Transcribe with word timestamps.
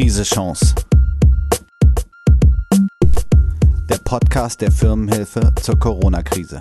Krise 0.00 0.22
Chance. 0.22 0.74
Der 3.86 3.98
Podcast 4.02 4.62
der 4.62 4.72
Firmenhilfe 4.72 5.52
zur 5.60 5.78
Corona-Krise. 5.78 6.58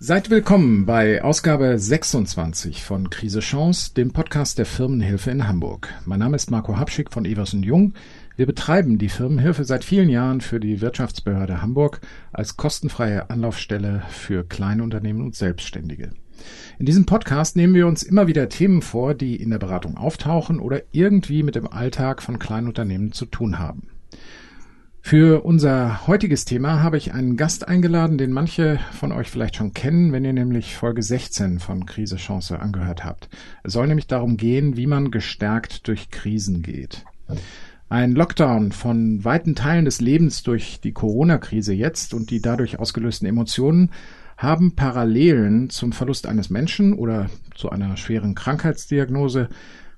Seid 0.00 0.30
willkommen 0.30 0.84
bei 0.84 1.22
Ausgabe 1.22 1.78
26 1.78 2.82
von 2.82 3.08
Krise 3.08 3.38
Chance, 3.38 3.94
dem 3.94 4.12
Podcast 4.12 4.58
der 4.58 4.66
Firmenhilfe 4.66 5.30
in 5.30 5.46
Hamburg. 5.46 5.94
Mein 6.06 6.18
Name 6.18 6.34
ist 6.34 6.50
Marco 6.50 6.76
Habschick 6.76 7.12
von 7.12 7.24
Eversen 7.24 7.62
Jung. 7.62 7.94
Wir 8.34 8.46
betreiben 8.46 8.98
die 8.98 9.08
Firmenhilfe 9.08 9.62
seit 9.62 9.84
vielen 9.84 10.08
Jahren 10.08 10.40
für 10.40 10.58
die 10.58 10.80
Wirtschaftsbehörde 10.80 11.62
Hamburg 11.62 12.00
als 12.32 12.56
kostenfreie 12.56 13.30
Anlaufstelle 13.30 14.02
für 14.08 14.42
kleine 14.42 14.82
Unternehmen 14.82 15.22
und 15.22 15.36
Selbstständige. 15.36 16.10
In 16.78 16.86
diesem 16.86 17.06
Podcast 17.06 17.56
nehmen 17.56 17.74
wir 17.74 17.86
uns 17.86 18.02
immer 18.02 18.26
wieder 18.26 18.48
Themen 18.48 18.82
vor, 18.82 19.14
die 19.14 19.36
in 19.36 19.50
der 19.50 19.58
Beratung 19.58 19.96
auftauchen 19.96 20.60
oder 20.60 20.82
irgendwie 20.92 21.42
mit 21.42 21.54
dem 21.54 21.66
Alltag 21.66 22.22
von 22.22 22.38
kleinen 22.38 22.68
Unternehmen 22.68 23.12
zu 23.12 23.26
tun 23.26 23.58
haben. 23.58 23.88
Für 25.06 25.44
unser 25.44 26.06
heutiges 26.06 26.46
Thema 26.46 26.82
habe 26.82 26.96
ich 26.96 27.12
einen 27.12 27.36
Gast 27.36 27.68
eingeladen, 27.68 28.16
den 28.16 28.32
manche 28.32 28.80
von 28.92 29.12
euch 29.12 29.30
vielleicht 29.30 29.56
schon 29.56 29.74
kennen, 29.74 30.12
wenn 30.12 30.24
ihr 30.24 30.32
nämlich 30.32 30.76
Folge 30.76 31.02
16 31.02 31.58
von 31.58 31.84
Krise 31.84 32.16
Chance 32.16 32.58
angehört 32.58 33.04
habt. 33.04 33.28
Es 33.64 33.74
soll 33.74 33.86
nämlich 33.86 34.06
darum 34.06 34.38
gehen, 34.38 34.78
wie 34.78 34.86
man 34.86 35.10
gestärkt 35.10 35.88
durch 35.88 36.08
Krisen 36.08 36.62
geht. 36.62 37.04
Ein 37.90 38.14
Lockdown 38.14 38.72
von 38.72 39.22
weiten 39.22 39.54
Teilen 39.54 39.84
des 39.84 40.00
Lebens 40.00 40.42
durch 40.42 40.80
die 40.80 40.92
Corona-Krise 40.92 41.74
jetzt 41.74 42.14
und 42.14 42.30
die 42.30 42.40
dadurch 42.40 42.78
ausgelösten 42.78 43.28
Emotionen 43.28 43.90
haben 44.36 44.74
Parallelen 44.74 45.70
zum 45.70 45.92
Verlust 45.92 46.26
eines 46.26 46.50
Menschen 46.50 46.92
oder 46.94 47.28
zu 47.54 47.70
einer 47.70 47.96
schweren 47.96 48.34
Krankheitsdiagnose. 48.34 49.48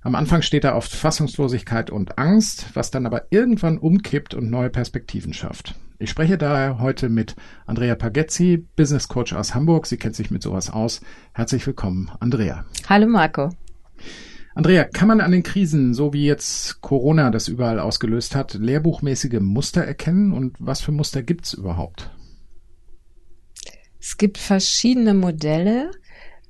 Am 0.02 0.14
Anfang 0.14 0.42
steht 0.42 0.64
da 0.64 0.76
oft 0.76 0.94
Fassungslosigkeit 0.94 1.90
und 1.90 2.18
Angst, 2.18 2.66
was 2.74 2.90
dann 2.90 3.06
aber 3.06 3.24
irgendwann 3.30 3.78
umkippt 3.78 4.34
und 4.34 4.50
neue 4.50 4.70
Perspektiven 4.70 5.32
schafft. 5.32 5.74
Ich 5.98 6.10
spreche 6.10 6.36
daher 6.36 6.78
heute 6.78 7.08
mit 7.08 7.34
Andrea 7.64 7.94
Pagezzi, 7.94 8.66
Business 8.76 9.08
Coach 9.08 9.32
aus 9.32 9.54
Hamburg. 9.54 9.86
Sie 9.86 9.96
kennt 9.96 10.14
sich 10.14 10.30
mit 10.30 10.42
sowas 10.42 10.70
aus. 10.70 11.00
Herzlich 11.32 11.66
willkommen, 11.66 12.10
Andrea. 12.20 12.66
Hallo 12.88 13.06
Marco. 13.06 13.50
Andrea, 14.54 14.84
kann 14.84 15.08
man 15.08 15.20
an 15.20 15.32
den 15.32 15.42
Krisen, 15.42 15.92
so 15.92 16.12
wie 16.12 16.24
jetzt 16.24 16.80
Corona 16.80 17.30
das 17.30 17.48
überall 17.48 17.78
ausgelöst 17.78 18.34
hat, 18.34 18.54
lehrbuchmäßige 18.54 19.40
Muster 19.40 19.82
erkennen 19.82 20.32
und 20.32 20.56
was 20.58 20.80
für 20.80 20.92
Muster 20.92 21.22
gibt's 21.22 21.52
überhaupt? 21.52 22.10
Es 24.08 24.18
gibt 24.18 24.38
verschiedene 24.38 25.14
Modelle, 25.14 25.90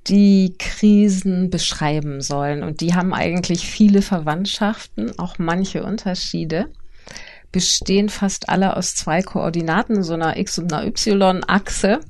die 0.09 0.57
Krisen 0.59 1.49
beschreiben 1.49 2.21
sollen. 2.21 2.63
Und 2.63 2.83
die 2.83 2.95
haben 2.95 3.15
eigentlich 3.15 3.67
viele 3.67 4.03
Verwandtschaften, 4.03 5.19
auch 5.19 5.39
manche 5.39 5.83
Unterschiede. 5.83 6.67
Bestehen 7.53 8.11
fast 8.11 8.51
alle 8.51 8.77
aus 8.77 8.95
zwei 8.95 9.23
Koordinaten, 9.23 10.03
so 10.03 10.13
einer 10.13 10.37
X- 10.37 10.59
und 10.59 10.71
einer 10.71 10.87
Y-Achse. 10.87 12.01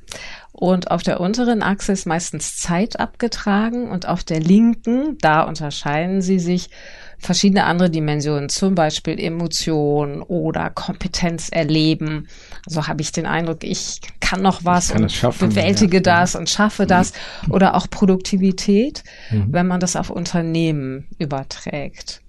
Und 0.51 0.91
auf 0.91 1.05
der 1.05 1.21
unteren 1.21 1.63
Achse 1.63 1.93
ist 1.93 2.07
meistens 2.07 2.57
Zeit 2.57 2.99
abgetragen 2.99 3.89
und 3.89 4.09
auf 4.09 4.25
der 4.25 4.41
linken, 4.41 5.17
da 5.21 5.43
unterscheiden 5.43 6.23
sie 6.23 6.41
sich 6.41 6.71
verschiedene 7.19 7.65
andere 7.65 7.91
Dimensionen, 7.91 8.49
zum 8.49 8.75
Beispiel 8.75 9.21
Emotion 9.21 10.23
oder 10.23 10.71
Kompetenz 10.71 11.51
erleben. 11.51 12.27
Also 12.67 12.87
habe 12.89 13.01
ich 13.01 13.13
den 13.13 13.27
Eindruck, 13.27 13.63
ich 13.63 14.01
kann 14.21 14.43
noch 14.43 14.65
was 14.65 14.89
kann 14.89 15.03
und 15.05 15.13
schaffen, 15.13 15.49
bewältige 15.49 15.99
ja. 15.99 16.03
das 16.03 16.35
und 16.35 16.51
schaffe 16.51 16.83
Mhm. 16.85 16.89
das. 16.89 17.13
Oder 17.49 17.75
auch 17.77 17.89
Produktivität, 17.89 19.05
Mhm. 19.31 19.47
wenn 19.51 19.67
man 19.67 19.81
das 19.81 19.97
auf 19.97 20.11
Unternehmen 20.11 21.07
überträgt. 21.19 22.23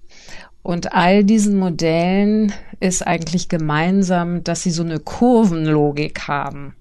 Und 0.62 0.92
all 0.92 1.24
diesen 1.24 1.58
Modellen 1.58 2.52
ist 2.80 3.06
eigentlich 3.06 3.48
gemeinsam, 3.48 4.44
dass 4.44 4.62
sie 4.62 4.70
so 4.70 4.82
eine 4.82 4.98
Kurvenlogik 5.00 6.28
haben. 6.28 6.74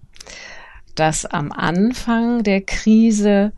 Dass 0.96 1.26
am 1.26 1.52
Anfang 1.52 2.44
der 2.44 2.62
Krise 2.62 3.54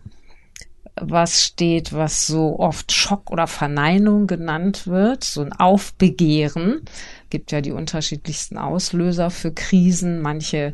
was 1.02 1.44
steht, 1.46 1.94
was 1.94 2.28
so 2.28 2.60
oft 2.60 2.92
Schock 2.92 3.32
oder 3.32 3.48
Verneinung 3.48 4.28
genannt 4.28 4.86
wird, 4.86 5.24
so 5.24 5.42
ein 5.42 5.54
Aufbegehren. 5.54 6.82
Gibt 7.30 7.52
ja 7.52 7.62
die 7.62 7.72
unterschiedlichsten 7.72 8.58
Auslöser 8.58 9.30
für 9.30 9.52
Krisen. 9.52 10.22
Manche 10.22 10.74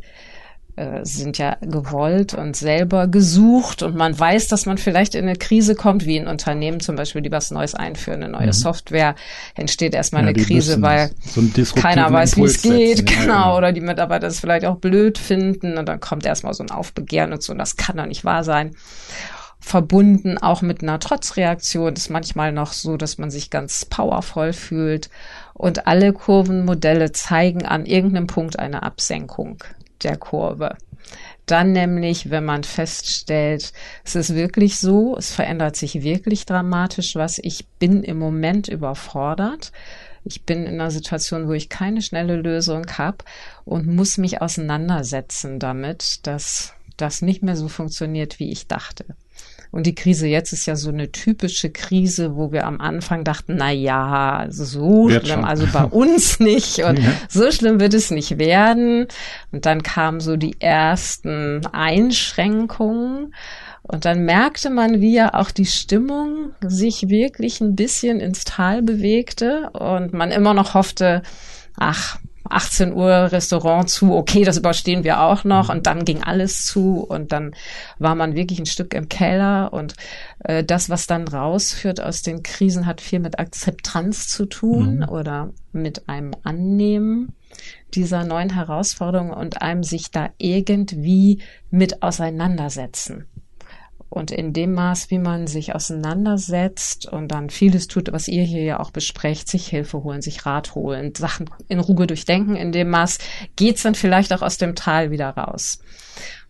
äh, 0.77 1.05
sind 1.05 1.37
ja 1.37 1.55
gewollt 1.61 2.33
und 2.33 2.55
selber 2.57 3.07
gesucht 3.07 3.81
und 3.81 3.95
man 3.95 4.17
weiß, 4.19 4.49
dass 4.49 4.65
man 4.65 4.77
vielleicht 4.77 5.15
in 5.15 5.23
eine 5.23 5.37
Krise 5.37 5.73
kommt, 5.73 6.05
wie 6.05 6.19
ein 6.19 6.27
Unternehmen 6.27 6.81
zum 6.81 6.97
Beispiel, 6.97 7.21
die 7.21 7.31
was 7.31 7.49
Neues 7.51 7.75
einführen, 7.75 8.23
eine 8.23 8.33
neue 8.33 8.47
Mhm. 8.47 8.51
Software, 8.51 9.15
entsteht 9.55 9.93
erstmal 9.93 10.23
Ja, 10.23 10.29
eine 10.29 10.33
Krise, 10.37 10.81
weil 10.81 11.11
so 11.23 11.41
keiner 11.75 12.11
weiß, 12.11 12.35
wie 12.35 12.43
es 12.43 12.61
geht, 12.61 12.97
setzen. 12.97 13.07
Ja, 13.07 13.21
genau, 13.21 13.57
oder 13.57 13.71
die 13.71 13.79
Mitarbeiter 13.79 14.27
es 14.27 14.41
vielleicht 14.41 14.65
auch 14.65 14.75
blöd 14.75 15.17
finden 15.17 15.77
und 15.77 15.85
dann 15.87 16.01
kommt 16.01 16.25
erstmal 16.25 16.53
so 16.53 16.63
ein 16.63 16.71
Aufbegehren 16.71 17.31
und 17.31 17.41
so, 17.41 17.53
und 17.53 17.59
das 17.59 17.77
kann 17.77 17.95
doch 17.95 18.05
nicht 18.05 18.25
wahr 18.25 18.43
sein. 18.43 18.75
Verbunden 19.61 20.37
auch 20.37 20.61
mit 20.61 20.83
einer 20.83 20.99
Trotzreaktion 20.99 21.93
ist 21.93 22.09
manchmal 22.09 22.51
noch 22.51 22.73
so, 22.73 22.97
dass 22.97 23.17
man 23.17 23.31
sich 23.31 23.49
ganz 23.49 23.85
powervoll 23.85 24.53
fühlt 24.53 25.09
und 25.55 25.87
alle 25.87 26.13
Kurvenmodelle 26.13 27.13
zeigen 27.13 27.65
an 27.65 27.85
irgendeinem 27.85 28.27
Punkt 28.27 28.59
eine 28.59 28.83
Absenkung 28.83 29.63
der 30.03 30.17
Kurve. 30.17 30.75
Dann 31.45 31.71
nämlich, 31.71 32.29
wenn 32.29 32.43
man 32.43 32.63
feststellt, 32.63 33.71
es 34.03 34.15
ist 34.15 34.35
wirklich 34.35 34.79
so, 34.79 35.15
es 35.17 35.31
verändert 35.31 35.75
sich 35.75 36.03
wirklich 36.03 36.45
dramatisch 36.45 37.15
was, 37.15 37.39
ich 37.41 37.67
bin 37.79 38.03
im 38.03 38.19
Moment 38.19 38.67
überfordert. 38.67 39.71
Ich 40.27 40.43
bin 40.43 40.65
in 40.65 40.73
einer 40.75 40.89
Situation, 40.89 41.47
wo 41.47 41.53
ich 41.53 41.69
keine 41.69 42.01
schnelle 42.01 42.35
Lösung 42.35 42.85
habe 42.97 43.19
und 43.63 43.85
muss 43.85 44.17
mich 44.17 44.41
auseinandersetzen 44.41 45.59
damit, 45.59 46.25
dass 46.25 46.73
das 46.97 47.21
nicht 47.21 47.43
mehr 47.43 47.55
so 47.55 47.67
funktioniert, 47.67 48.39
wie 48.39 48.51
ich 48.51 48.67
dachte. 48.67 49.05
Und 49.71 49.85
die 49.87 49.95
Krise 49.95 50.27
jetzt 50.27 50.53
ist 50.53 50.65
ja 50.65 50.75
so 50.75 50.89
eine 50.89 51.11
typische 51.11 51.69
Krise, 51.69 52.35
wo 52.35 52.51
wir 52.51 52.65
am 52.65 52.79
Anfang 52.81 53.23
dachten, 53.23 53.55
na 53.57 53.71
ja, 53.71 54.45
so 54.49 55.09
Wird 55.09 55.25
schlimm, 55.25 55.39
schon. 55.41 55.45
also 55.45 55.67
bei 55.71 55.83
uns 55.83 56.39
nicht 56.39 56.79
und 56.79 56.99
Ja. 56.99 57.11
so 57.29 57.51
schlimm 57.51 57.79
wird 57.79 57.93
es 57.93 58.11
nicht 58.11 58.37
werden. 58.37 59.07
Und 59.51 59.65
dann 59.65 59.83
kamen 59.83 60.19
so 60.19 60.37
die 60.37 60.55
ersten 60.59 61.61
Einschränkungen. 61.71 63.33
Und 63.83 64.05
dann 64.05 64.25
merkte 64.25 64.69
man, 64.71 64.99
wie 64.99 65.13
ja 65.13 65.33
auch 65.35 65.51
die 65.51 65.65
Stimmung 65.67 66.51
sich 66.61 67.07
wirklich 67.09 67.61
ein 67.61 67.75
bisschen 67.75 68.19
ins 68.19 68.43
Tal 68.43 68.81
bewegte 68.81 69.69
und 69.73 70.11
man 70.13 70.31
immer 70.31 70.55
noch 70.55 70.73
hoffte, 70.73 71.21
ach, 71.77 72.17
18 72.49 72.93
Uhr 72.93 73.31
Restaurant 73.31 73.89
zu, 73.89 74.13
okay, 74.13 74.43
das 74.43 74.57
überstehen 74.57 75.03
wir 75.03 75.21
auch 75.21 75.43
noch. 75.43 75.69
Und 75.69 75.87
dann 75.87 76.05
ging 76.05 76.23
alles 76.23 76.65
zu 76.65 76.99
und 76.99 77.31
dann 77.31 77.55
war 77.99 78.15
man 78.15 78.35
wirklich 78.35 78.59
ein 78.59 78.65
Stück 78.65 78.93
im 78.93 79.09
Keller. 79.09 79.73
Und 79.73 79.95
äh, 80.43 80.63
das, 80.63 80.89
was 80.89 81.07
dann 81.07 81.27
rausführt 81.27 82.01
aus 82.01 82.21
den 82.21 82.43
Krisen, 82.43 82.85
hat 82.85 83.01
viel 83.01 83.19
mit 83.19 83.39
Akzeptanz 83.39 84.27
zu 84.27 84.45
tun 84.45 84.97
Mhm. 84.99 85.09
oder 85.09 85.49
mit 85.71 86.07
einem 86.07 86.31
Annehmen 86.43 87.33
dieser 87.93 88.23
neuen 88.25 88.53
Herausforderungen 88.53 89.31
und 89.31 89.61
einem 89.61 89.83
sich 89.83 90.11
da 90.11 90.29
irgendwie 90.37 91.41
mit 91.69 92.03
auseinandersetzen. 92.03 93.27
Und 94.15 94.31
in 94.31 94.53
dem 94.53 94.71
Maß, 94.71 95.11
wie 95.11 95.19
man 95.19 95.45
sich 95.45 95.75
auseinandersetzt 95.75 97.05
und 97.05 97.27
dann 97.27 97.49
vieles 97.49 97.87
tut, 97.87 98.13
was 98.13 98.29
ihr 98.29 98.43
hier 98.43 98.63
ja 98.63 98.79
auch 98.79 98.91
besprecht, 98.91 99.49
sich 99.49 99.67
Hilfe 99.67 100.03
holen, 100.03 100.21
sich 100.21 100.45
Rat 100.45 100.73
holen, 100.73 101.13
Sachen 101.17 101.49
in 101.67 101.81
Ruhe 101.81 102.07
durchdenken, 102.07 102.55
in 102.55 102.71
dem 102.71 102.89
Maß 102.89 103.17
geht's 103.57 103.83
dann 103.83 103.93
vielleicht 103.93 104.31
auch 104.31 104.41
aus 104.41 104.57
dem 104.57 104.73
Tal 104.73 105.11
wieder 105.11 105.31
raus. 105.31 105.79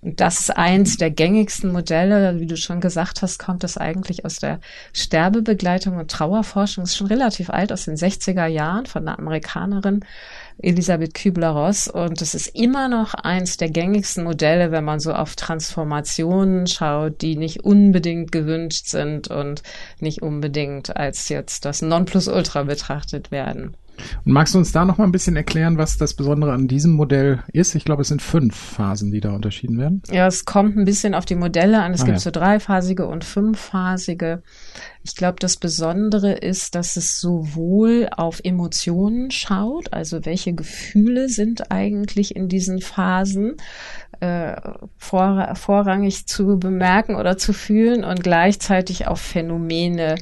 Und 0.01 0.21
das 0.21 0.41
ist 0.41 0.56
eins 0.56 0.97
der 0.97 1.09
gängigsten 1.09 1.71
Modelle. 1.71 2.39
Wie 2.39 2.45
du 2.45 2.56
schon 2.56 2.81
gesagt 2.81 3.23
hast, 3.23 3.39
kommt 3.39 3.63
das 3.63 3.75
eigentlich 3.75 4.23
aus 4.25 4.38
der 4.38 4.59
Sterbebegleitung 4.94 5.97
und 5.97 6.11
Trauerforschung. 6.11 6.83
Das 6.83 6.91
ist 6.91 6.97
schon 6.97 7.07
relativ 7.07 7.50
alt, 7.50 7.73
aus 7.73 7.85
den 7.85 7.95
60er 7.95 8.45
Jahren 8.45 8.85
von 8.85 9.07
einer 9.07 9.18
Amerikanerin, 9.18 10.06
Elisabeth 10.60 11.13
Kübler-Ross. 11.13 11.88
Und 11.88 12.22
es 12.22 12.36
ist 12.36 12.48
immer 12.56 12.88
noch 12.88 13.13
eins 13.13 13.57
der 13.57 13.69
gängigsten 13.69 14.24
Modelle, 14.24 14.72
wenn 14.72 14.84
man 14.84 15.00
so 15.00 15.13
auf 15.13 15.36
Transformationen 15.36 16.68
schaut, 16.68 17.22
die 17.22 17.36
nicht 17.36 17.63
unbedingt 17.63 18.31
gewünscht 18.31 18.88
sind 18.88 19.30
und 19.30 19.63
nicht 20.00 20.22
unbedingt 20.22 20.96
als 20.96 21.30
jetzt 21.30 21.66
das 21.66 21.81
Nonplusultra 21.81 22.63
betrachtet 22.63 23.31
werden. 23.31 23.75
Und 24.25 24.31
magst 24.33 24.53
du 24.53 24.57
uns 24.59 24.71
da 24.71 24.86
noch 24.86 24.97
mal 24.97 25.06
ein 25.06 25.12
bisschen 25.12 25.36
erklären, 25.36 25.77
was 25.77 25.97
das 25.97 26.13
Besondere 26.13 26.53
an 26.53 26.68
diesem 26.68 26.94
Modell 26.94 27.44
ist? 27.53 27.75
Ich 27.75 27.86
glaube, 27.86 28.01
es 28.01 28.09
sind 28.09 28.21
fünf 28.21 28.56
Phasen, 28.56 29.12
die 29.12 29.19
da 29.21 29.31
unterschieden 29.33 29.77
werden. 29.77 30.01
Ja, 30.12 30.27
es 30.27 30.45
kommt 30.45 30.77
ein 30.77 30.86
bisschen 30.86 31.13
auf 31.15 31.25
die 31.25 31.36
Modelle 31.36 31.81
an. 31.81 31.94
Es 31.94 32.01
Ah, 32.01 32.06
gibt 32.06 32.18
ja. 32.18 32.21
so 32.21 32.31
dreiphasige 32.31 33.07
und 33.07 33.24
fünfphasige. 33.24 34.42
Ich 35.03 35.15
glaube, 35.15 35.38
das 35.39 35.57
Besondere 35.57 36.33
ist, 36.33 36.75
dass 36.75 36.95
es 36.97 37.19
sowohl 37.19 38.09
auf 38.15 38.42
Emotionen 38.44 39.30
schaut, 39.31 39.94
also 39.94 40.25
welche 40.25 40.53
Gefühle 40.53 41.30
sind 41.30 41.71
eigentlich 41.71 42.36
in 42.36 42.47
diesen 42.47 42.81
Phasen, 42.81 43.57
äh, 44.19 44.56
vor, 44.97 45.51
vorrangig 45.56 46.25
zu 46.25 46.57
bemerken 46.57 47.15
oder 47.15 47.38
zu 47.38 47.53
fühlen 47.53 48.03
und 48.03 48.24
gleichzeitig 48.24 49.07
auf 49.07 49.19
Phänomene, 49.21 50.15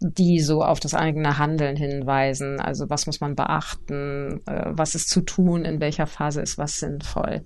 die 0.00 0.40
so 0.40 0.62
auf 0.62 0.78
das 0.78 0.94
eigene 0.94 1.38
Handeln 1.38 1.74
hinweisen. 1.74 2.60
Also 2.60 2.90
was 2.90 3.06
muss 3.06 3.20
man 3.20 3.34
beachten, 3.34 4.42
äh, 4.46 4.66
was 4.66 4.94
ist 4.94 5.08
zu 5.08 5.22
tun, 5.22 5.64
in 5.64 5.80
welcher 5.80 6.06
Phase 6.06 6.42
ist 6.42 6.58
was 6.58 6.78
sinnvoll. 6.78 7.42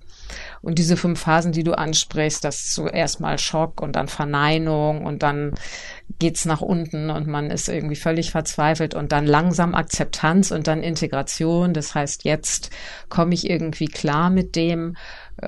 Und 0.61 0.77
diese 0.77 0.97
fünf 0.97 1.21
Phasen, 1.21 1.53
die 1.53 1.63
du 1.63 1.77
ansprichst, 1.77 2.43
das 2.43 2.57
ist 2.57 2.73
zuerst 2.73 3.21
mal 3.21 3.37
Schock 3.37 3.81
und 3.81 3.95
dann 3.95 4.09
Verneinung 4.09 5.05
und 5.05 5.23
dann 5.23 5.53
geht's 6.19 6.45
nach 6.45 6.61
unten 6.61 7.09
und 7.09 7.27
man 7.27 7.49
ist 7.49 7.69
irgendwie 7.69 7.95
völlig 7.95 8.31
verzweifelt 8.31 8.95
und 8.95 9.13
dann 9.13 9.25
langsam 9.25 9.73
Akzeptanz 9.73 10.51
und 10.51 10.67
dann 10.67 10.83
Integration. 10.83 11.73
Das 11.73 11.95
heißt, 11.95 12.25
jetzt 12.25 12.69
komme 13.07 13.33
ich 13.33 13.49
irgendwie 13.49 13.87
klar 13.87 14.29
mit 14.29 14.57
dem 14.57 14.97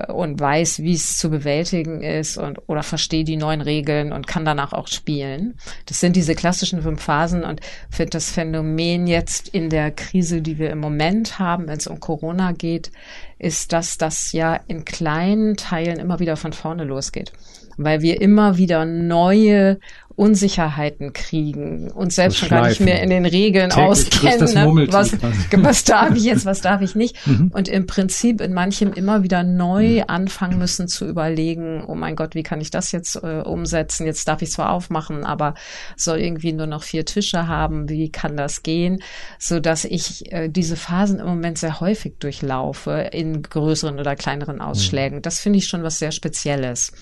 und 0.08 0.40
weiß, 0.40 0.80
wie 0.82 0.94
es 0.94 1.16
zu 1.18 1.30
bewältigen 1.30 2.02
ist 2.02 2.36
und 2.36 2.60
oder 2.66 2.82
verstehe 2.82 3.24
die 3.24 3.36
neuen 3.36 3.60
Regeln 3.60 4.12
und 4.12 4.26
kann 4.26 4.44
danach 4.44 4.72
auch 4.72 4.88
spielen. 4.88 5.54
Das 5.86 6.00
sind 6.00 6.16
diese 6.16 6.34
klassischen 6.34 6.82
fünf 6.82 7.02
Phasen 7.02 7.44
und 7.44 7.60
finde 7.90 8.10
das 8.10 8.30
Phänomen 8.30 9.06
jetzt 9.06 9.48
in 9.48 9.70
der 9.70 9.90
Krise, 9.90 10.42
die 10.42 10.58
wir 10.58 10.70
im 10.70 10.80
Moment 10.80 11.38
haben, 11.38 11.68
wenn 11.68 11.78
es 11.78 11.86
um 11.86 12.00
Corona 12.00 12.52
geht, 12.52 12.90
ist, 13.38 13.72
dass 13.72 13.98
das 13.98 14.32
ja 14.32 14.58
in 14.66 14.84
kleinen 14.84 15.56
Teilen 15.56 15.98
immer 15.98 16.18
wieder 16.18 16.36
von 16.36 16.52
vorne 16.52 16.84
losgeht 16.84 17.32
weil 17.76 18.02
wir 18.02 18.20
immer 18.20 18.56
wieder 18.56 18.84
neue 18.84 19.78
Unsicherheiten 20.16 21.12
kriegen 21.12 21.90
und 21.90 22.12
selbst 22.12 22.38
schon 22.38 22.48
gar 22.48 22.68
nicht 22.68 22.80
mehr 22.80 23.02
in 23.02 23.10
den 23.10 23.26
Regeln 23.26 23.70
Täglich 23.70 23.86
auskennen. 23.86 24.76
Ne? 24.76 24.92
Was, 24.92 25.12
was 25.52 25.84
darf 25.84 26.14
ich 26.14 26.24
jetzt, 26.24 26.44
was 26.44 26.60
darf 26.60 26.80
ich 26.82 26.94
nicht? 26.94 27.26
Mhm. 27.26 27.50
Und 27.52 27.68
im 27.68 27.86
Prinzip 27.86 28.40
in 28.40 28.52
manchem 28.52 28.92
immer 28.92 29.22
wieder 29.22 29.42
neu 29.42 29.96
mhm. 29.96 30.04
anfangen 30.06 30.58
müssen 30.58 30.86
zu 30.86 31.06
überlegen, 31.06 31.84
oh 31.86 31.94
mein 31.94 32.14
Gott, 32.14 32.34
wie 32.34 32.44
kann 32.44 32.60
ich 32.60 32.70
das 32.70 32.92
jetzt 32.92 33.16
äh, 33.16 33.42
umsetzen? 33.44 34.06
Jetzt 34.06 34.28
darf 34.28 34.40
ich 34.42 34.50
zwar 34.52 34.70
aufmachen, 34.70 35.24
aber 35.24 35.54
soll 35.96 36.18
irgendwie 36.18 36.52
nur 36.52 36.66
noch 36.66 36.84
vier 36.84 37.04
Tische 37.04 37.48
haben. 37.48 37.88
Wie 37.88 38.10
kann 38.10 38.36
das 38.36 38.62
gehen? 38.62 39.00
So 39.38 39.58
dass 39.58 39.84
ich 39.84 40.30
äh, 40.32 40.48
diese 40.48 40.76
Phasen 40.76 41.18
im 41.18 41.26
Moment 41.26 41.58
sehr 41.58 41.80
häufig 41.80 42.18
durchlaufe 42.20 43.08
in 43.12 43.42
größeren 43.42 43.98
oder 43.98 44.14
kleineren 44.14 44.60
Ausschlägen. 44.60 45.18
Mhm. 45.18 45.22
Das 45.22 45.40
finde 45.40 45.58
ich 45.58 45.66
schon 45.66 45.82
was 45.82 45.98
sehr 45.98 46.12
Spezielles 46.12 46.92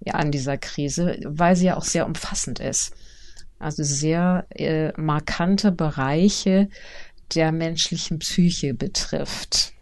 ja, 0.00 0.14
an 0.14 0.30
dieser 0.30 0.58
Krise, 0.58 1.18
weil 1.24 1.56
sie 1.56 1.66
ja 1.66 1.76
auch 1.76 1.84
sehr 1.84 2.06
umfassend 2.06 2.60
ist. 2.60 2.94
Also 3.58 3.82
sehr 3.82 4.46
äh, 4.50 4.92
markante 5.00 5.72
Bereiche 5.72 6.68
der 7.34 7.52
menschlichen 7.52 8.20
Psyche 8.20 8.74
betrifft. 8.74 9.74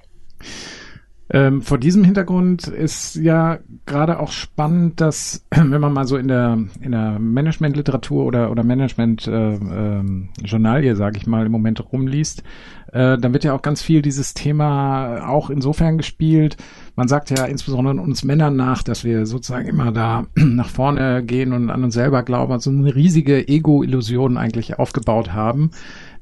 Ähm, 1.28 1.60
vor 1.60 1.78
diesem 1.78 2.04
Hintergrund 2.04 2.68
ist 2.68 3.16
ja 3.16 3.58
gerade 3.84 4.20
auch 4.20 4.30
spannend, 4.30 5.00
dass 5.00 5.44
wenn 5.50 5.80
man 5.80 5.92
mal 5.92 6.06
so 6.06 6.16
in 6.16 6.28
der 6.28 6.58
in 6.80 6.92
der 6.92 7.18
Managementliteratur 7.18 8.24
oder 8.24 8.50
oder 8.50 8.62
Management 8.62 9.26
äh, 9.26 9.54
ähm, 9.54 10.28
sage 10.46 11.16
ich 11.16 11.26
mal, 11.26 11.44
im 11.44 11.52
Moment 11.52 11.92
rumliest, 11.92 12.44
äh, 12.92 13.18
dann 13.18 13.32
wird 13.32 13.42
ja 13.42 13.54
auch 13.54 13.62
ganz 13.62 13.82
viel 13.82 14.02
dieses 14.02 14.34
Thema 14.34 15.28
auch 15.28 15.50
insofern 15.50 15.98
gespielt. 15.98 16.56
Man 16.96 17.08
sagt 17.08 17.30
ja 17.30 17.44
insbesondere 17.44 18.00
uns 18.00 18.24
Männern 18.24 18.56
nach, 18.56 18.82
dass 18.82 19.04
wir 19.04 19.26
sozusagen 19.26 19.68
immer 19.68 19.92
da 19.92 20.26
nach 20.34 20.70
vorne 20.70 21.22
gehen 21.22 21.52
und 21.52 21.70
an 21.70 21.84
uns 21.84 21.94
selber 21.94 22.22
glauben, 22.22 22.52
also 22.52 22.70
eine 22.70 22.94
riesige 22.94 23.46
Ego-Illusion 23.46 24.36
eigentlich 24.36 24.78
aufgebaut 24.78 25.32
haben 25.32 25.70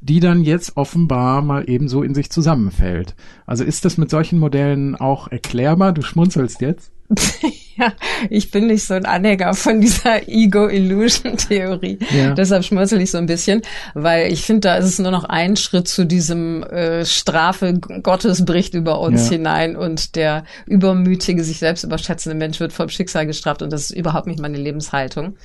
die 0.05 0.21
dann 0.21 0.45
jetzt 0.45 0.77
offenbar 0.77 1.41
mal 1.41 1.65
ebenso 1.67 2.03
in 2.03 2.15
sich 2.15 2.31
zusammenfällt. 2.31 3.15
Also 3.47 3.65
ist 3.65 3.87
das 3.87 3.97
mit 3.97 4.11
solchen 4.11 4.39
Modellen 4.39 4.97
auch 4.97 5.29
erklärbar? 5.29 5.93
Du 5.93 6.03
schmunzelst 6.03 6.61
jetzt. 6.61 6.93
ja, 7.77 7.93
ich 8.31 8.51
bin 8.51 8.67
nicht 8.67 8.85
so 8.85 8.95
ein 8.95 9.07
Anhänger 9.07 9.55
von 9.55 9.81
dieser 9.81 10.29
Ego-Illusion-Theorie. 10.29 11.99
Ja. 12.11 12.35
Deshalb 12.35 12.65
schmunzel 12.65 13.01
ich 13.01 13.11
so 13.11 13.19
ein 13.19 13.27
bisschen, 13.27 13.63
weil 13.95 14.33
ich 14.33 14.43
finde, 14.43 14.61
da 14.61 14.77
ist 14.77 14.87
es 14.87 14.99
nur 14.99 15.11
noch 15.11 15.25
ein 15.25 15.57
Schritt 15.57 15.89
zu 15.89 16.05
diesem 16.05 16.63
äh, 16.65 17.05
Strafe 17.05 17.75
Gottes 17.75 18.45
bricht 18.45 18.75
über 18.75 19.01
uns 19.01 19.25
ja. 19.27 19.33
hinein 19.33 19.77
und 19.77 20.17
der 20.17 20.45
übermütige, 20.67 21.45
sich 21.45 21.59
selbst 21.59 21.85
überschätzende 21.85 22.37
Mensch 22.37 22.61
wird 22.61 22.73
vom 22.73 22.89
Schicksal 22.89 23.27
gestraft 23.27 23.63
und 23.63 23.73
das 23.73 23.91
ist 23.91 23.97
überhaupt 23.97 24.27
nicht 24.27 24.41
meine 24.41 24.59
Lebenshaltung. 24.59 25.37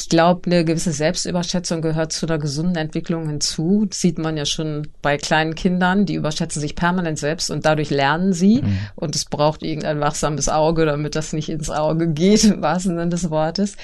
Ich 0.00 0.08
glaube, 0.08 0.42
eine 0.46 0.64
gewisse 0.64 0.92
Selbstüberschätzung 0.92 1.82
gehört 1.82 2.12
zu 2.12 2.26
einer 2.26 2.38
gesunden 2.38 2.76
Entwicklung 2.76 3.28
hinzu. 3.28 3.86
Das 3.88 4.00
sieht 4.00 4.16
man 4.16 4.36
ja 4.36 4.46
schon 4.46 4.86
bei 5.02 5.16
kleinen 5.16 5.56
Kindern, 5.56 6.06
die 6.06 6.14
überschätzen 6.14 6.60
sich 6.60 6.76
permanent 6.76 7.18
selbst 7.18 7.50
und 7.50 7.66
dadurch 7.66 7.90
lernen 7.90 8.32
sie. 8.32 8.62
Mhm. 8.62 8.78
Und 8.94 9.16
es 9.16 9.24
braucht 9.24 9.64
irgendein 9.64 9.98
wachsames 9.98 10.48
Auge, 10.48 10.86
damit 10.86 11.16
das 11.16 11.32
nicht 11.32 11.48
ins 11.48 11.68
Auge 11.68 12.06
geht, 12.12 12.44
im 12.44 12.62
wahrsten 12.62 12.92
Sinne 12.96 13.08
des 13.08 13.28
Wortes. 13.30 13.76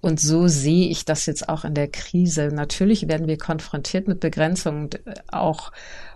Und 0.00 0.18
so 0.20 0.48
sehe 0.48 0.88
ich 0.88 1.04
das 1.04 1.24
jetzt 1.24 1.48
auch 1.48 1.64
in 1.64 1.74
der 1.74 1.88
Krise. 1.88 2.48
Natürlich 2.52 3.06
werden 3.06 3.28
wir 3.28 3.38
konfrontiert 3.38 4.08
mit 4.08 4.18
Begrenzungen, 4.20 4.90
auch 5.30 5.70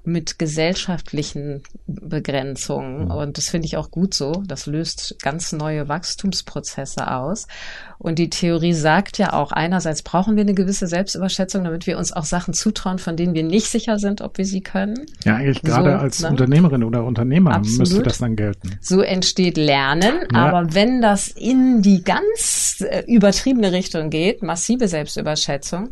mit 0.08 0.38
gesellschaftlichen 0.38 1.62
Begrenzungen. 1.86 3.04
Mhm. 3.04 3.10
Und 3.10 3.38
das 3.38 3.48
finde 3.48 3.66
ich 3.66 3.76
auch 3.76 3.90
gut 3.90 4.14
so. 4.14 4.42
Das 4.46 4.66
löst 4.66 5.16
ganz 5.22 5.52
neue 5.52 5.88
Wachstumsprozesse 5.88 7.10
aus. 7.10 7.46
Und 7.98 8.18
die 8.18 8.30
Theorie 8.30 8.72
sagt 8.72 9.18
ja 9.18 9.32
auch, 9.32 9.52
einerseits 9.52 10.02
brauchen 10.02 10.36
wir 10.36 10.42
eine 10.42 10.54
gewisse 10.54 10.86
Selbstüberschätzung, 10.86 11.64
damit 11.64 11.86
wir 11.86 11.98
uns 11.98 12.12
auch 12.12 12.24
Sachen 12.24 12.54
zutrauen, 12.54 12.98
von 12.98 13.16
denen 13.16 13.34
wir 13.34 13.42
nicht 13.42 13.66
sicher 13.66 13.98
sind, 13.98 14.20
ob 14.20 14.38
wir 14.38 14.44
sie 14.44 14.60
können. 14.60 15.06
Ja, 15.24 15.36
eigentlich 15.36 15.62
gerade 15.62 15.92
so, 15.92 15.96
als 15.98 16.20
ne? 16.20 16.30
Unternehmerin 16.30 16.84
oder 16.84 17.04
Unternehmer 17.04 17.54
Absolut. 17.54 17.80
müsste 17.80 18.02
das 18.02 18.18
dann 18.18 18.36
gelten. 18.36 18.78
So 18.80 19.02
entsteht 19.02 19.56
Lernen. 19.56 20.20
Ja. 20.32 20.46
Aber 20.46 20.74
wenn 20.74 21.02
das 21.02 21.28
in 21.28 21.82
die 21.82 22.02
ganz 22.02 22.84
äh, 22.88 23.02
übertriebene 23.06 23.72
Richtung 23.72 24.10
geht, 24.10 24.42
massive 24.42 24.88
Selbstüberschätzung, 24.88 25.90